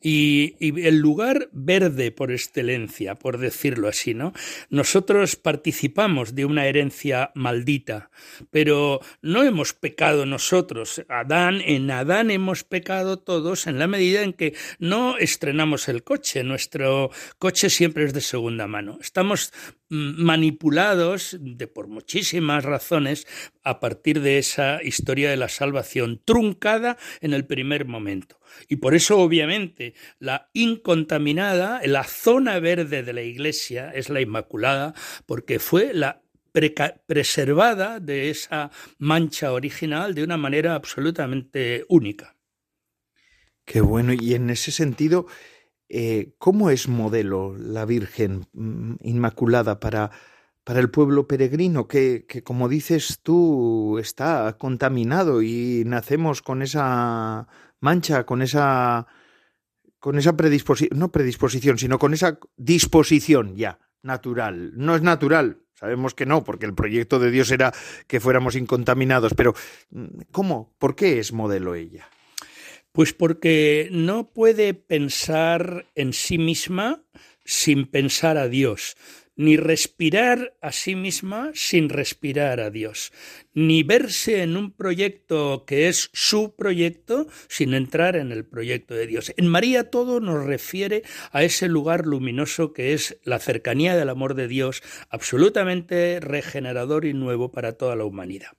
[0.00, 4.32] y, el lugar verde por excelencia, por decirlo así, ¿no?
[4.70, 8.10] Nosotros participamos de una herencia maldita,
[8.50, 11.04] pero no hemos pecado nosotros.
[11.08, 16.44] Adán, en Adán hemos pecado todos en la medida en que no estrenamos el coche.
[16.44, 18.98] Nuestro coche siempre es de segunda mano.
[19.00, 19.52] Estamos
[19.88, 23.26] manipulados de por muchísimas razones
[23.62, 28.40] a partir de esa historia de la salvación truncada en el primer momento.
[28.68, 34.94] Y por eso, obviamente, la incontaminada, la zona verde de la Iglesia es la Inmaculada,
[35.26, 36.22] porque fue la
[37.06, 42.36] preservada de esa mancha original de una manera absolutamente única.
[43.64, 45.26] Qué bueno, y en ese sentido,
[45.88, 50.10] eh, ¿cómo es modelo la Virgen mm, Inmaculada para,
[50.64, 57.48] para el pueblo peregrino, que, que, como dices tú, está contaminado y nacemos con esa
[57.80, 59.06] mancha, con esa
[59.98, 64.72] con esa predisposición, no predisposición, sino con esa disposición ya natural.
[64.76, 67.72] No es natural, sabemos que no, porque el proyecto de Dios era
[68.06, 69.54] que fuéramos incontaminados, pero
[69.90, 70.74] mm, ¿cómo?
[70.78, 72.08] ¿Por qué es modelo ella?
[72.98, 77.04] Pues porque no puede pensar en sí misma
[77.44, 78.96] sin pensar a Dios
[79.36, 83.12] ni respirar a sí misma sin respirar a Dios,
[83.54, 89.06] ni verse en un proyecto que es su proyecto sin entrar en el proyecto de
[89.06, 89.32] Dios.
[89.36, 94.34] En María todo nos refiere a ese lugar luminoso que es la cercanía del amor
[94.34, 98.50] de Dios, absolutamente regenerador y nuevo para toda la humanidad.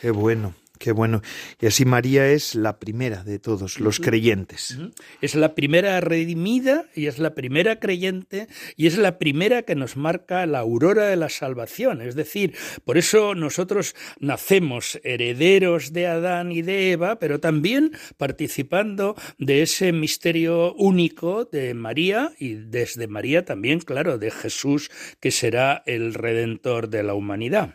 [0.00, 0.54] Qué bueno.
[0.78, 1.22] Qué bueno.
[1.60, 4.78] Y así María es la primera de todos los creyentes.
[5.20, 9.96] Es la primera redimida y es la primera creyente y es la primera que nos
[9.96, 12.02] marca la aurora de la salvación.
[12.02, 19.16] Es decir, por eso nosotros nacemos herederos de Adán y de Eva, pero también participando
[19.38, 25.82] de ese misterio único de María y desde María también, claro, de Jesús, que será
[25.86, 27.74] el redentor de la humanidad.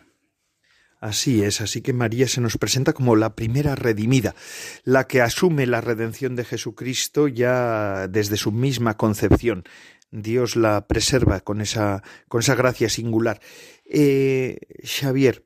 [1.02, 4.36] Así es, así que María se nos presenta como la primera redimida,
[4.84, 9.64] la que asume la redención de Jesucristo ya desde su misma concepción.
[10.12, 13.40] Dios la preserva con esa, con esa gracia singular.
[13.84, 15.44] Eh, Xavier,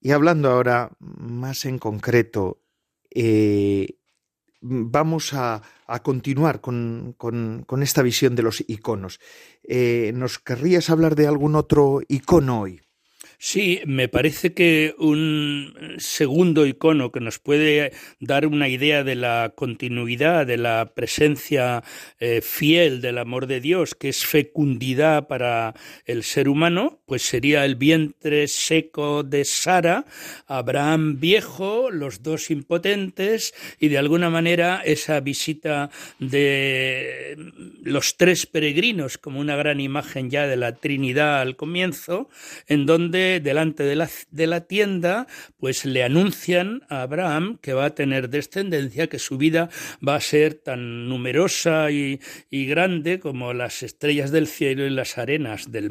[0.00, 2.62] y hablando ahora más en concreto,
[3.10, 3.98] eh,
[4.60, 5.62] vamos a,
[6.04, 9.18] continuar con, con, esta visión de los iconos.
[9.64, 12.80] Eh, ¿Nos querrías hablar de algún otro icono hoy?
[13.42, 19.54] Sí, me parece que un segundo icono que nos puede dar una idea de la
[19.56, 21.82] continuidad, de la presencia
[22.18, 25.72] eh, fiel del amor de Dios, que es fecundidad para
[26.04, 30.04] el ser humano, pues sería el vientre seco de Sara,
[30.46, 37.38] Abraham viejo, los dos impotentes, y de alguna manera esa visita de
[37.84, 42.28] los tres peregrinos como una gran imagen ya de la Trinidad al comienzo,
[42.66, 47.84] en donde delante de la, de la tienda, pues le anuncian a Abraham que va
[47.84, 49.70] a tener descendencia, que su vida
[50.06, 55.18] va a ser tan numerosa y, y grande como las estrellas del cielo y las
[55.18, 55.90] arenas del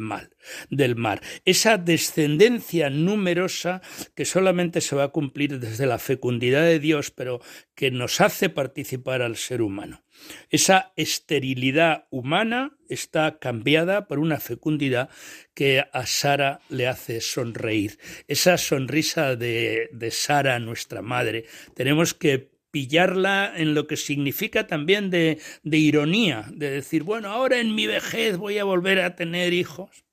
[0.69, 1.21] del mar.
[1.45, 3.81] Esa descendencia numerosa
[4.15, 7.41] que solamente se va a cumplir desde la fecundidad de Dios, pero
[7.75, 10.03] que nos hace participar al ser humano.
[10.49, 15.09] Esa esterilidad humana está cambiada por una fecundidad
[15.53, 17.99] que a Sara le hace sonreír.
[18.27, 25.09] Esa sonrisa de, de Sara, nuestra madre, tenemos que pillarla en lo que significa también
[25.09, 29.53] de, de ironía, de decir, bueno, ahora en mi vejez voy a volver a tener
[29.53, 30.03] hijos.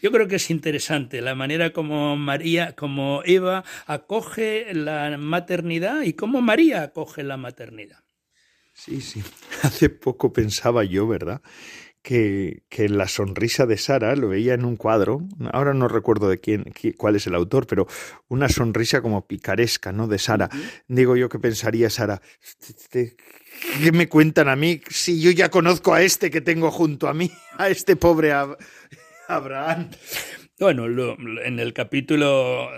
[0.00, 6.12] Yo creo que es interesante la manera como María, como Eva acoge la maternidad y
[6.12, 8.03] cómo María acoge la maternidad.
[8.74, 9.22] Sí, sí.
[9.62, 11.40] Hace poco pensaba yo, ¿verdad?
[12.02, 16.38] Que, que, la sonrisa de Sara lo veía en un cuadro, ahora no recuerdo de
[16.38, 17.86] quién, cuál es el autor, pero
[18.28, 20.06] una sonrisa como picaresca, ¿no?
[20.06, 20.50] De Sara.
[20.86, 22.20] Digo yo que pensaría Sara,
[22.90, 27.14] ¿qué me cuentan a mí si yo ya conozco a este que tengo junto a
[27.14, 28.32] mí, a este pobre
[29.26, 29.88] Abraham?
[30.58, 32.68] Bueno, en el capítulo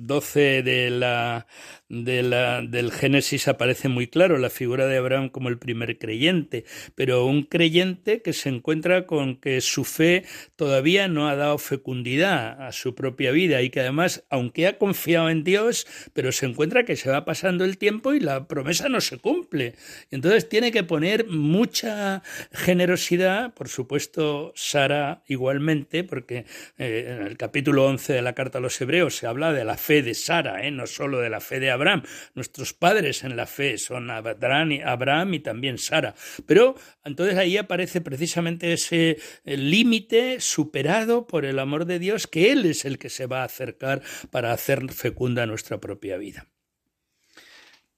[0.00, 1.46] 12 de la
[1.90, 6.64] de la, del Génesis aparece muy claro la figura de Abraham como el primer creyente,
[6.94, 10.24] pero un creyente que se encuentra con que su fe
[10.54, 15.30] todavía no ha dado fecundidad a su propia vida y que además, aunque ha confiado
[15.30, 19.00] en Dios, pero se encuentra que se va pasando el tiempo y la promesa no
[19.00, 19.74] se cumple.
[20.12, 22.22] Entonces tiene que poner mucha
[22.52, 26.44] generosidad, por supuesto Sara igualmente, porque
[26.78, 29.76] eh, en el capítulo 11 de la carta a los hebreos se habla de la
[29.76, 30.70] fe de Sara, ¿eh?
[30.70, 32.02] no solo de la fe de Abraham, Abraham.
[32.34, 36.14] Nuestros padres en la fe son Abraham y también Sara.
[36.46, 42.52] Pero entonces ahí aparece precisamente ese eh, límite superado por el amor de Dios, que
[42.52, 46.46] Él es el que se va a acercar para hacer fecunda nuestra propia vida.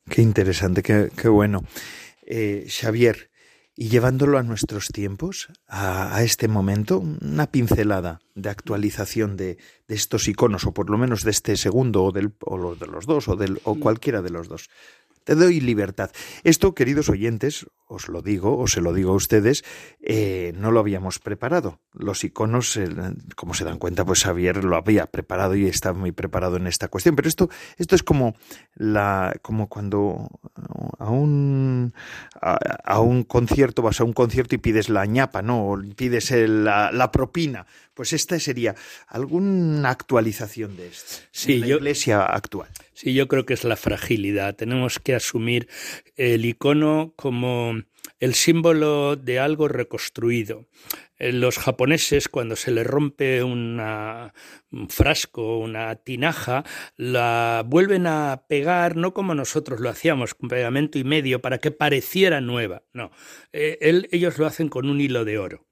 [0.08, 1.64] Qué interesante, qué, bueno.
[2.24, 3.30] Eh, Xavier,
[3.74, 9.58] y llevándolo a nuestros tiempos, a, este momento, una pincelada de actualización de,
[9.88, 13.28] estos iconos, o por lo menos de este segundo, o, del, o de los dos,
[13.28, 14.68] o, del, o cualquiera de los dos.
[15.24, 16.10] Te doy libertad.
[16.42, 19.64] Esto, queridos oyentes, os lo digo, o se lo digo a ustedes,
[20.00, 21.80] eh, no lo habíamos preparado.
[21.92, 22.88] Los iconos, eh,
[23.36, 26.88] como se dan cuenta, pues Xavier lo había preparado y está muy preparado en esta
[26.88, 27.16] cuestión.
[27.16, 28.34] Pero esto, esto es como
[28.74, 30.28] la, como cuando
[30.98, 31.92] a un,
[32.40, 35.68] a, un concierto vas a un concierto y pides la ñapa, ¿no?
[35.68, 37.66] O pides la, la, propina.
[37.94, 38.74] Pues esta sería
[39.06, 41.22] alguna actualización de esto.
[41.30, 42.68] Sí, la iglesia actual.
[43.02, 44.54] Sí, yo creo que es la fragilidad.
[44.54, 45.66] Tenemos que asumir
[46.14, 47.74] el icono como
[48.20, 50.68] el símbolo de algo reconstruido.
[51.18, 53.80] Eh, los japoneses, cuando se les rompe un
[54.88, 56.62] frasco, una tinaja,
[56.96, 61.72] la vuelven a pegar, no como nosotros lo hacíamos, con pegamento y medio, para que
[61.72, 62.84] pareciera nueva.
[62.92, 63.10] No,
[63.52, 63.78] eh,
[64.12, 65.66] ellos lo hacen con un hilo de oro.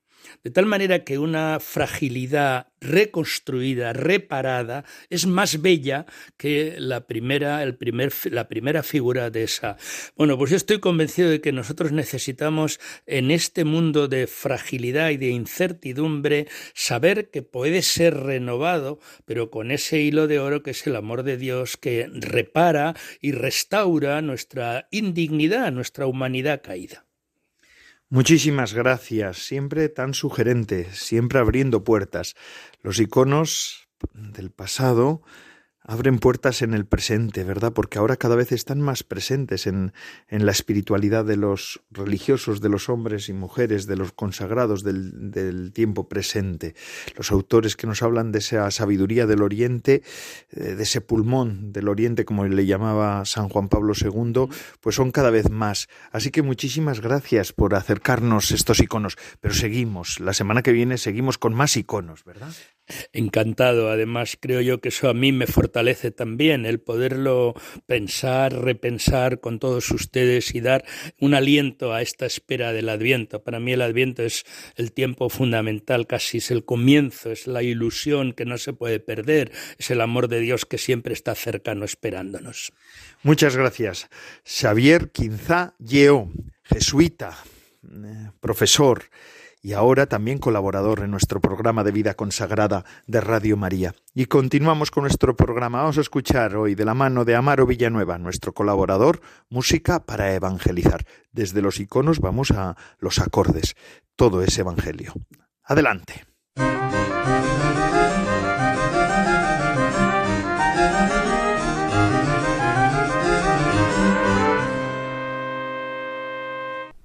[0.44, 6.06] De tal manera que una fragilidad reconstruida, reparada, es más bella
[6.36, 9.76] que la primera, el primer, la primera figura de esa.
[10.16, 15.18] Bueno, pues yo estoy convencido de que nosotros necesitamos en este mundo de fragilidad y
[15.18, 20.86] de incertidumbre saber que puede ser renovado, pero con ese hilo de oro que es
[20.86, 27.09] el amor de Dios que repara y restaura nuestra indignidad, nuestra humanidad caída.
[28.12, 32.34] Muchísimas gracias, siempre tan sugerente, siempre abriendo puertas.
[32.82, 35.22] Los iconos del pasado
[35.82, 37.72] abren puertas en el presente, ¿verdad?
[37.72, 39.92] Porque ahora cada vez están más presentes en,
[40.28, 45.30] en, la espiritualidad de los religiosos, de los hombres y mujeres, de los consagrados del,
[45.30, 46.74] del, tiempo presente.
[47.16, 50.02] Los autores que nos hablan de esa sabiduría del Oriente,
[50.50, 54.48] eh, de ese pulmón del Oriente, como le llamaba San Juan Pablo II,
[54.80, 55.88] pues son cada vez más.
[56.12, 59.16] Así que muchísimas gracias por acercarnos estos iconos.
[59.40, 62.52] Pero seguimos, la semana que viene seguimos con más iconos, ¿verdad?
[63.12, 63.90] Encantado.
[63.90, 67.54] Además, creo yo que eso a mí me fortalece también, el poderlo
[67.86, 70.84] pensar, repensar con todos ustedes y dar
[71.18, 73.42] un aliento a esta espera del Adviento.
[73.42, 74.44] Para mí el Adviento es
[74.76, 79.52] el tiempo fundamental, casi es el comienzo, es la ilusión que no se puede perder,
[79.78, 82.72] es el amor de Dios que siempre está cercano esperándonos.
[83.22, 84.08] Muchas gracias.
[84.44, 86.30] Xavier Quinzá Yeo,
[86.64, 87.36] jesuita,
[87.84, 89.04] eh, profesor
[89.62, 93.94] y ahora también colaborador en nuestro programa de vida consagrada de Radio María.
[94.14, 95.78] Y continuamos con nuestro programa.
[95.78, 101.04] Vamos a escuchar hoy de la mano de Amaro Villanueva, nuestro colaborador, música para evangelizar.
[101.32, 103.76] Desde los iconos vamos a los acordes.
[104.16, 105.12] Todo es evangelio.
[105.64, 106.24] Adelante.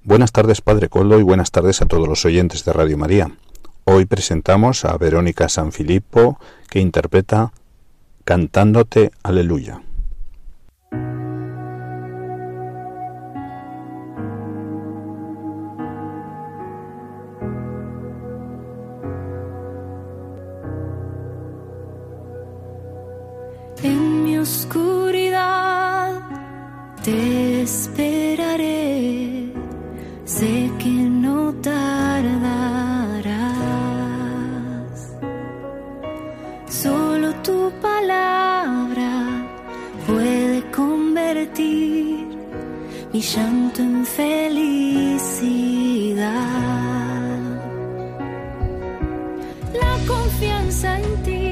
[0.05, 3.31] Buenas tardes, Padre Coldo, y buenas tardes a todos los oyentes de Radio María.
[3.85, 6.37] Hoy presentamos a Verónica Sanfilippo,
[6.69, 7.51] que interpreta
[8.23, 9.81] Cantándote Aleluya.
[23.81, 26.21] En mi oscuridad
[27.03, 28.74] te esperaré
[30.45, 31.37] sé que no
[31.69, 32.45] tardarás.
[36.83, 39.11] Solo tu palabra
[40.07, 42.27] puede convertir
[43.11, 45.15] mi llanto en felicidad.
[49.83, 51.44] La confianza en ti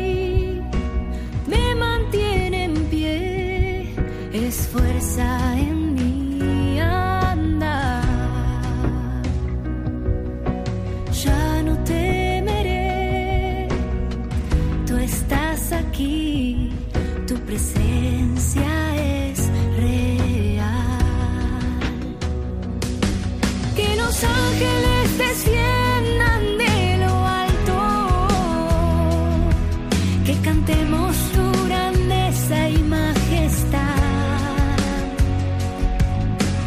[30.25, 33.79] que cantemos su grandeza y majestad,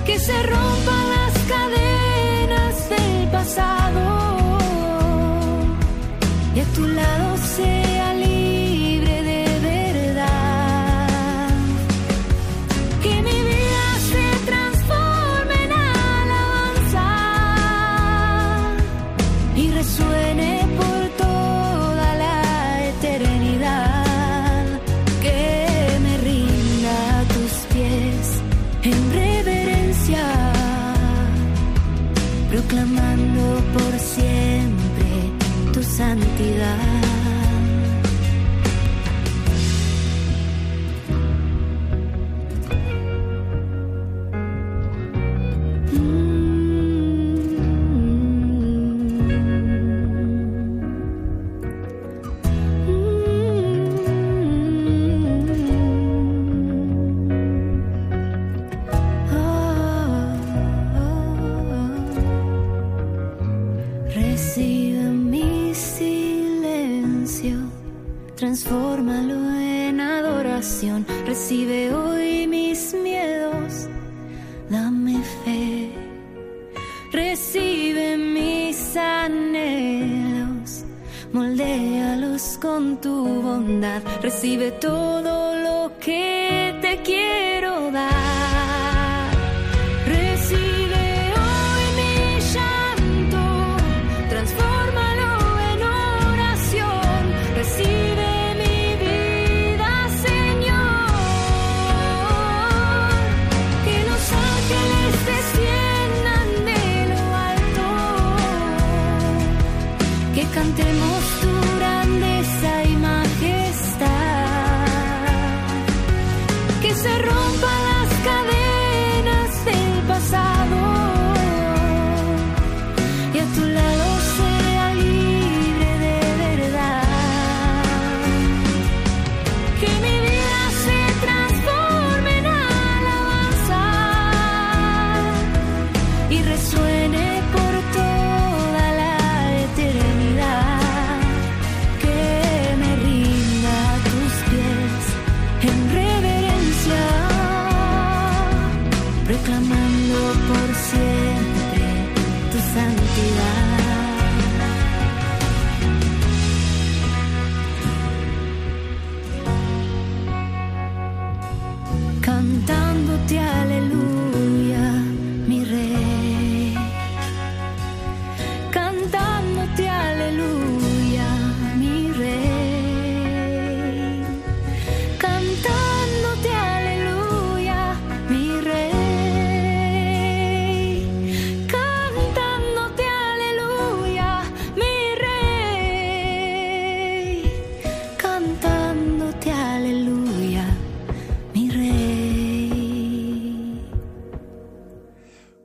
[0.04, 4.58] que se rompan las cadenas del pasado.
[6.54, 8.14] Y a tu lado sea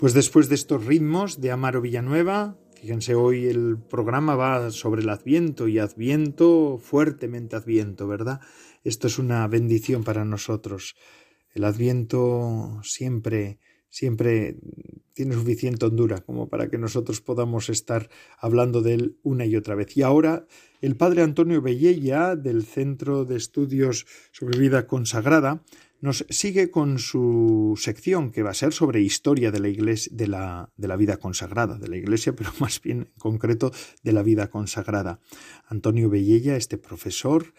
[0.02, 5.10] Pues después de estos ritmos de Amaro Villanueva, fíjense, hoy el programa va sobre el
[5.10, 8.40] Adviento y Adviento, fuertemente Adviento, ¿verdad?
[8.84, 10.96] Esto es una bendición para nosotros.
[11.54, 14.58] El Adviento siempre, siempre
[15.14, 19.76] tiene suficiente hondura como para que nosotros podamos estar hablando de él una y otra
[19.76, 19.96] vez.
[19.96, 20.48] Y ahora
[20.82, 25.62] el padre Antonio Bellella, del Centro de Estudios sobre Vida Consagrada,
[26.02, 30.28] nos sigue con su sección que va a ser sobre historia de la iglesia, de
[30.28, 33.72] la, de la vida consagrada, de la iglesia, pero más bien en concreto
[34.04, 35.20] de la vida consagrada.
[35.68, 37.54] Antonio Bellella, este profesor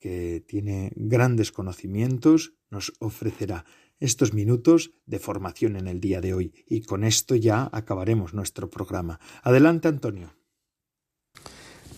[0.00, 3.64] que tiene grandes conocimientos, nos ofrecerá
[4.00, 6.52] estos minutos de formación en el día de hoy.
[6.66, 9.20] Y con esto ya acabaremos nuestro programa.
[9.42, 10.34] Adelante, Antonio.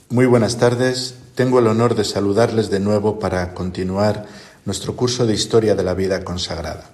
[0.09, 1.19] Muy buenas tardes.
[1.35, 4.27] Tengo el honor de saludarles de nuevo para continuar
[4.67, 6.91] nuestro curso de Historia de la Vida Consagrada.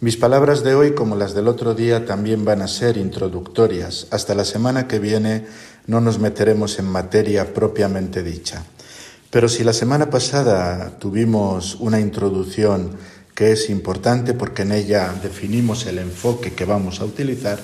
[0.00, 4.06] Mis palabras de hoy, como las del otro día, también van a ser introductorias.
[4.10, 5.44] Hasta la semana que viene
[5.86, 8.64] no nos meteremos en materia propiamente dicha.
[9.28, 12.96] Pero si la semana pasada tuvimos una introducción
[13.34, 17.58] que es importante porque en ella definimos el enfoque que vamos a utilizar,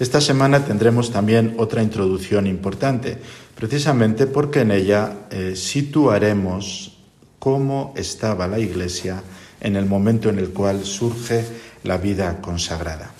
[0.00, 3.16] esta semana tendremos también otra introducción importante,
[3.54, 6.97] precisamente porque en ella eh, situaremos
[7.38, 9.22] cómo estaba la Iglesia
[9.60, 11.44] en el momento en el cual surge
[11.84, 13.10] la vida consagrada.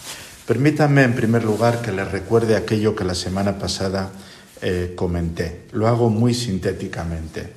[0.47, 4.11] Permítanme, en primer lugar, que les recuerde aquello que la semana pasada
[4.63, 5.67] eh, comenté.
[5.73, 7.53] Lo hago muy sintéticamente.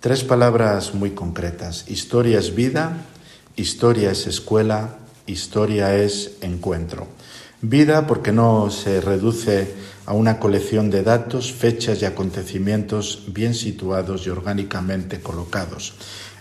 [0.00, 1.84] Tres palabras muy concretas.
[1.88, 3.04] Historia es vida,
[3.56, 7.08] historia es escuela, historia es encuentro.
[7.60, 9.74] Vida porque no se reduce
[10.06, 15.94] a una colección de datos, fechas y acontecimientos bien situados y orgánicamente colocados.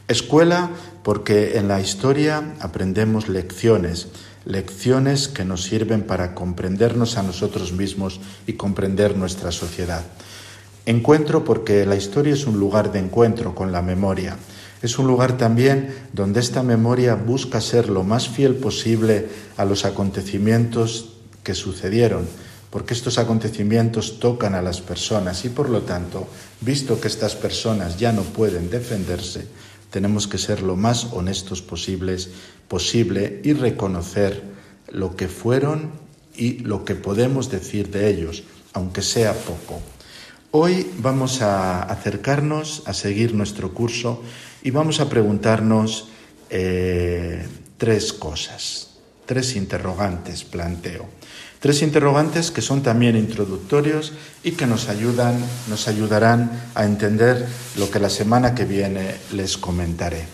[0.07, 0.69] Escuela
[1.01, 4.09] porque en la historia aprendemos lecciones,
[4.45, 10.03] lecciones que nos sirven para comprendernos a nosotros mismos y comprender nuestra sociedad.
[10.85, 14.37] Encuentro porque la historia es un lugar de encuentro con la memoria.
[14.81, 19.85] Es un lugar también donde esta memoria busca ser lo más fiel posible a los
[19.85, 21.13] acontecimientos
[21.43, 22.27] que sucedieron,
[22.69, 26.27] porque estos acontecimientos tocan a las personas y por lo tanto,
[26.61, 29.47] visto que estas personas ya no pueden defenderse,
[29.89, 32.29] tenemos que ser lo más honestos posibles
[32.67, 34.43] posible y reconocer
[34.91, 35.91] lo que fueron
[36.35, 39.81] y lo que podemos decir de ellos, aunque sea poco.
[40.51, 44.21] Hoy vamos a acercarnos a seguir nuestro curso
[44.63, 46.09] y vamos a preguntarnos
[46.49, 47.45] eh,
[47.77, 51.05] tres cosas, tres interrogantes planteo.
[51.59, 57.47] Tres interrogantes que son también introductorios y que nos ayudan, nos ayudarán a entender
[57.77, 60.25] lo que la semana que viene les comentaré.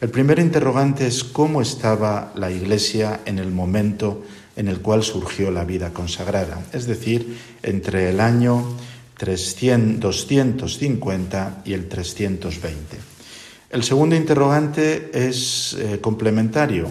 [0.00, 4.22] El primer interrogante es cómo estaba la Iglesia en el momento
[4.56, 8.64] en el cual surgió la vida consagrada, es decir, entre el año
[9.18, 13.09] 300, 250 y el 320.
[13.70, 16.88] El segundo interrogante es eh, complementario.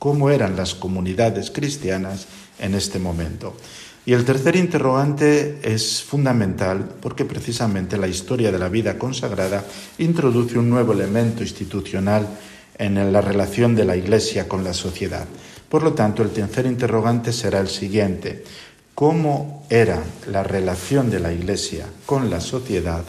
[0.00, 2.26] ¿Cómo eran las comunidades cristianas
[2.58, 3.56] en este momento?
[4.04, 9.64] Y el tercer interrogante es fundamental porque precisamente la historia de la vida consagrada
[9.98, 12.26] introduce un nuevo elemento institucional
[12.78, 15.26] en la relación de la Iglesia con la sociedad.
[15.68, 18.42] Por lo tanto, el tercer interrogante será el siguiente.
[18.92, 23.04] ¿Cómo era la relación de la Iglesia con la sociedad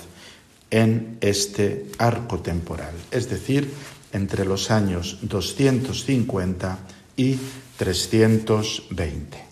[0.72, 2.94] en este arco temporal?
[3.12, 3.72] Es decir,
[4.14, 6.80] entre los años 250
[7.16, 7.38] y
[7.78, 9.50] 320.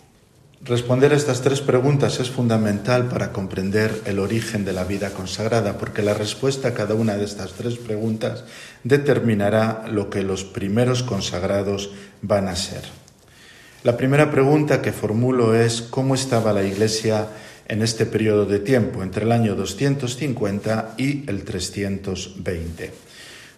[0.68, 5.78] Responder a estas tres preguntas es fundamental para comprender el origen de la vida consagrada,
[5.78, 8.44] porque la respuesta a cada una de estas tres preguntas
[8.84, 11.92] determinará lo que los primeros consagrados
[12.22, 12.82] van a ser.
[13.84, 17.28] La primera pregunta que formulo es cómo estaba la Iglesia
[17.68, 22.92] en este periodo de tiempo, entre el año 250 y el 320.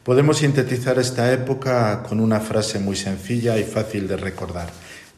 [0.03, 4.69] Podemos sintetizar esta época con una frase muy sencilla y fácil de recordar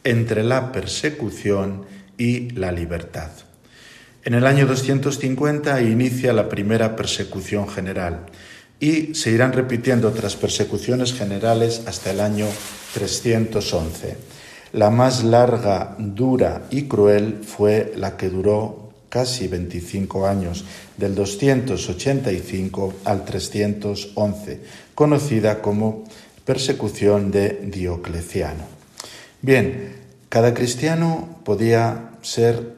[0.03, 1.85] entre la persecución
[2.17, 3.31] y la libertad.
[4.23, 8.25] En el año 250 inicia la primera persecución general
[8.79, 12.47] y se irán repitiendo otras persecuciones generales hasta el año
[12.93, 14.17] 311.
[14.73, 18.80] La más larga, dura y cruel fue la que duró
[19.11, 20.63] casi 25 años,
[20.95, 24.61] del 285 al 311,
[24.95, 26.05] conocida como
[26.45, 28.63] persecución de Diocleciano.
[29.41, 29.97] Bien,
[30.29, 32.77] cada cristiano podía ser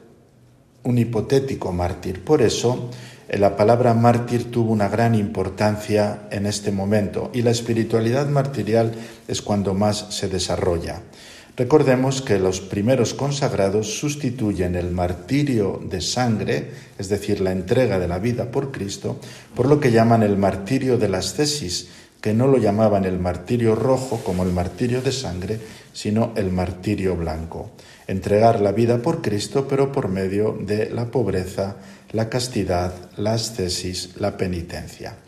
[0.82, 2.24] un hipotético mártir.
[2.24, 2.90] Por eso,
[3.28, 8.92] eh, la palabra mártir tuvo una gran importancia en este momento y la espiritualidad martirial
[9.28, 11.00] es cuando más se desarrolla.
[11.56, 18.08] Recordemos que los primeros consagrados sustituyen el martirio de sangre, es decir, la entrega de
[18.08, 19.20] la vida por Cristo,
[19.54, 21.90] por lo que llaman el martirio de las tesis,
[22.20, 25.60] que no lo llamaban el martirio rojo como el martirio de sangre,
[25.92, 27.70] sino el martirio blanco.
[28.08, 31.76] Entregar la vida por Cristo, pero por medio de la pobreza,
[32.10, 35.23] la castidad, la ascesis, la penitencia.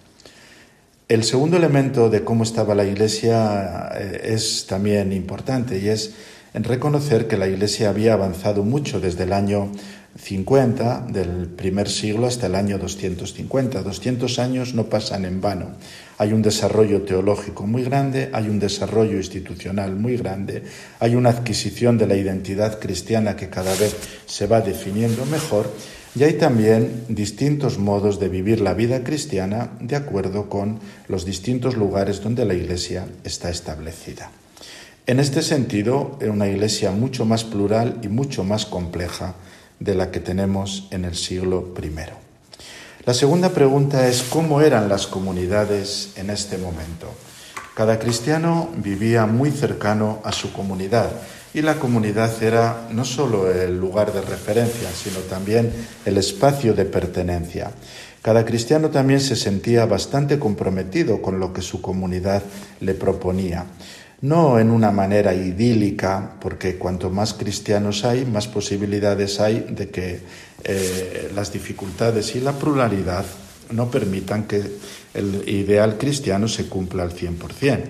[1.09, 6.15] El segundo elemento de cómo estaba la Iglesia eh, es también importante y es
[6.53, 9.71] en reconocer que la Iglesia había avanzado mucho desde el año
[10.19, 13.85] 50 del primer siglo hasta el año 250.
[13.85, 15.77] 200 años no pasan en vano.
[16.19, 20.65] Hay un desarrollo teológico muy grande, hay un desarrollo institucional muy grande,
[20.99, 23.95] hay una adquisición de la identidad cristiana que cada vez
[24.27, 25.71] se va definiendo mejor
[26.17, 31.77] y hay también distintos modos de vivir la vida cristiana de acuerdo con los distintos
[31.77, 34.31] lugares donde la Iglesia está establecida.
[35.07, 39.35] En este sentido, es una Iglesia mucho más plural y mucho más compleja
[39.79, 41.91] de la que tenemos en el siglo I.
[43.05, 47.13] La segunda pregunta es cómo eran las comunidades en este momento.
[47.75, 51.11] Cada cristiano vivía muy cercano a su comunidad
[51.57, 55.73] y la comunidad era no solo el lugar de referencia, sino también
[56.05, 57.71] el espacio de pertenencia.
[58.21, 62.43] Cada cristiano también se sentía bastante comprometido con lo que su comunidad
[62.81, 63.65] le proponía
[64.23, 70.21] no en una manera idílica, porque cuanto más cristianos hay, más posibilidades hay de que
[70.65, 73.25] eh, las dificultades y la pluralidad
[73.71, 74.63] no permitan que
[75.15, 77.81] el ideal cristiano se cumpla al 100%,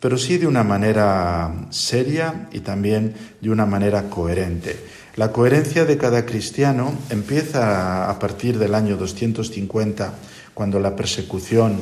[0.00, 4.76] pero sí de una manera seria y también de una manera coherente.
[5.16, 10.14] La coherencia de cada cristiano empieza a partir del año 250,
[10.54, 11.78] cuando la persecución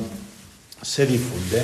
[0.81, 1.63] se difunde,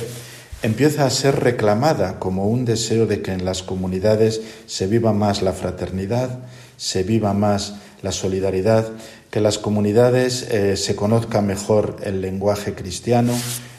[0.62, 5.42] empieza a ser reclamada como un deseo de que en las comunidades se viva más
[5.42, 6.38] la fraternidad,
[6.76, 8.88] se viva más la solidaridad,
[9.30, 13.32] que las comunidades eh, se conozca mejor el lenguaje cristiano,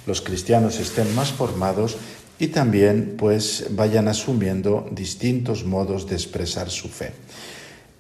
[0.06, 1.98] los cristianos estén más formados
[2.40, 7.12] y también pues vayan asumiendo distintos modos de expresar su fe.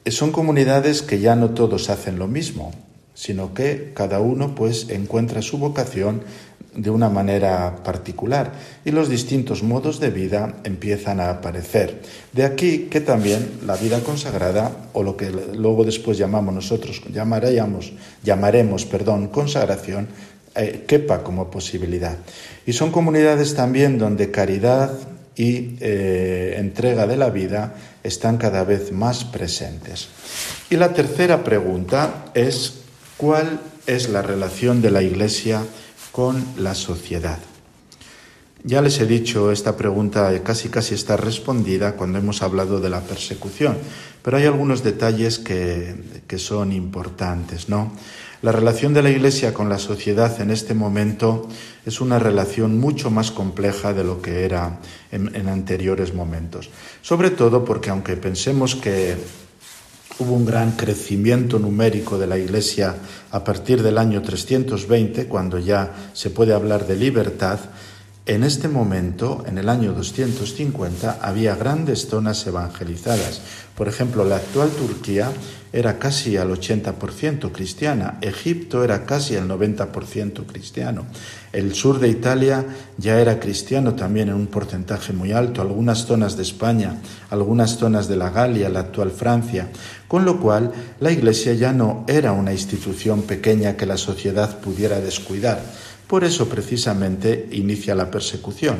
[0.08, 2.72] Son comunidades que ya no todos hacen lo mismo,
[3.14, 6.22] sino que cada uno pues encuentra su vocación
[6.76, 8.52] de una manera particular
[8.84, 12.02] y los distintos modos de vida empiezan a aparecer.
[12.34, 17.94] De aquí que también la vida consagrada, o lo que luego después llamamos nosotros, llamaremos,
[18.24, 20.10] llamaremos perdón, consagración,
[20.56, 22.18] eh, quepa como posibilidad.
[22.66, 24.91] Y son comunidades también donde caridad
[25.36, 30.08] y eh, entrega de la vida están cada vez más presentes.
[30.70, 32.76] Y la tercera pregunta es,
[33.18, 35.62] ¿cuál es la relación de la Iglesia
[36.12, 37.39] con la sociedad.
[38.64, 43.01] Ya les he dicho, esta pregunta casi casi está respondida cuando hemos hablado de la
[43.01, 43.78] persecución,
[44.24, 45.95] pero hay algunos detalles que,
[46.26, 47.91] que son importantes, ¿no?
[48.46, 51.50] La relación de la Iglesia con la sociedad en este momento
[51.84, 54.82] es una relación mucho más compleja de lo que era
[55.12, 56.70] en, anteriores momentos.
[57.02, 59.16] Sobre todo porque aunque pensemos que
[60.20, 62.96] hubo un gran crecimiento numérico de la Iglesia
[63.32, 67.58] a partir del año 320, cuando ya se puede hablar de libertad,
[68.28, 73.41] en este momento, en el año 250, había grandes zonas evangelizadas.
[73.76, 75.32] Por ejemplo, la actual Turquía
[75.71, 81.05] era casi al 80% cristiana, Egipto era casi al 90% cristiano,
[81.51, 82.65] el sur de Italia
[82.97, 88.07] ya era cristiano también en un porcentaje muy alto, algunas zonas de España, algunas zonas
[88.07, 89.67] de la Galia, la actual Francia,
[90.07, 90.71] con lo cual
[91.01, 95.61] la Iglesia ya no era una institución pequeña que la sociedad pudiera descuidar.
[96.08, 98.78] Por eso precisamente inicia la persecución,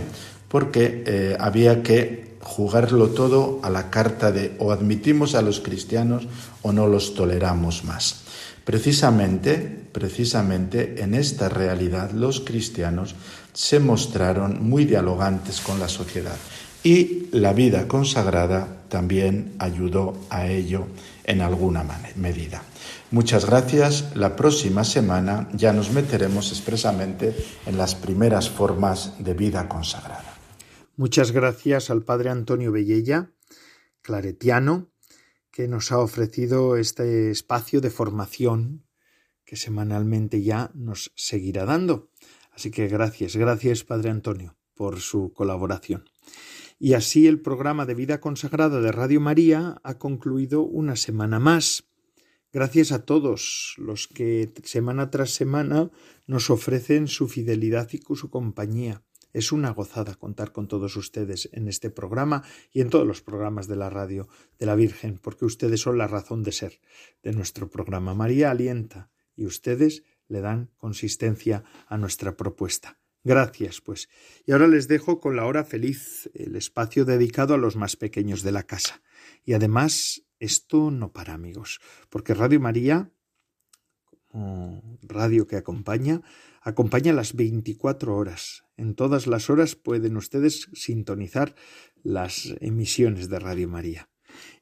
[0.48, 6.28] porque eh, había que jugarlo todo a la carta de o admitimos a los cristianos
[6.62, 8.22] o no los toleramos más.
[8.64, 9.56] Precisamente,
[9.92, 13.16] precisamente en esta realidad los cristianos
[13.54, 16.38] se mostraron muy dialogantes con la sociedad
[16.84, 20.86] y la vida consagrada también ayudó a ello
[21.24, 21.84] en alguna
[22.16, 22.62] medida.
[23.16, 24.14] Muchas gracias.
[24.14, 27.34] La próxima semana ya nos meteremos expresamente
[27.66, 30.38] en las primeras formas de vida consagrada.
[30.98, 33.32] Muchas gracias al Padre Antonio Bellella,
[34.02, 34.92] claretiano,
[35.50, 38.86] que nos ha ofrecido este espacio de formación
[39.46, 42.12] que semanalmente ya nos seguirá dando.
[42.52, 46.04] Así que gracias, gracias Padre Antonio por su colaboración.
[46.80, 51.86] Y así el programa de vida consagrada de Radio María ha concluido una semana más.
[52.56, 55.92] Gracias a todos los que semana tras semana
[56.26, 59.04] nos ofrecen su fidelidad y su compañía.
[59.34, 63.68] Es una gozada contar con todos ustedes en este programa y en todos los programas
[63.68, 66.80] de la radio de la Virgen, porque ustedes son la razón de ser
[67.24, 68.14] de nuestro programa.
[68.14, 73.02] María alienta y ustedes le dan consistencia a nuestra propuesta.
[73.26, 74.08] Gracias, pues.
[74.46, 78.44] Y ahora les dejo con la hora feliz, el espacio dedicado a los más pequeños
[78.44, 79.02] de la casa.
[79.44, 81.80] Y además, esto no para, amigos,
[82.10, 83.12] porque Radio María,
[84.28, 86.22] como radio que acompaña,
[86.62, 88.64] acompaña las 24 horas.
[88.78, 91.56] En todas las horas pueden ustedes sintonizar
[92.04, 94.10] las emisiones de Radio María.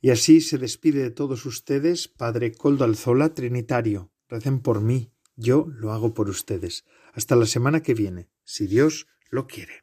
[0.02, 4.12] Y así se despide de todos ustedes, Padre Coldo Alzola, Trinitario.
[4.28, 6.86] Recen por mí, yo lo hago por ustedes.
[7.14, 9.83] Hasta la semana que viene, si Dios lo quiere.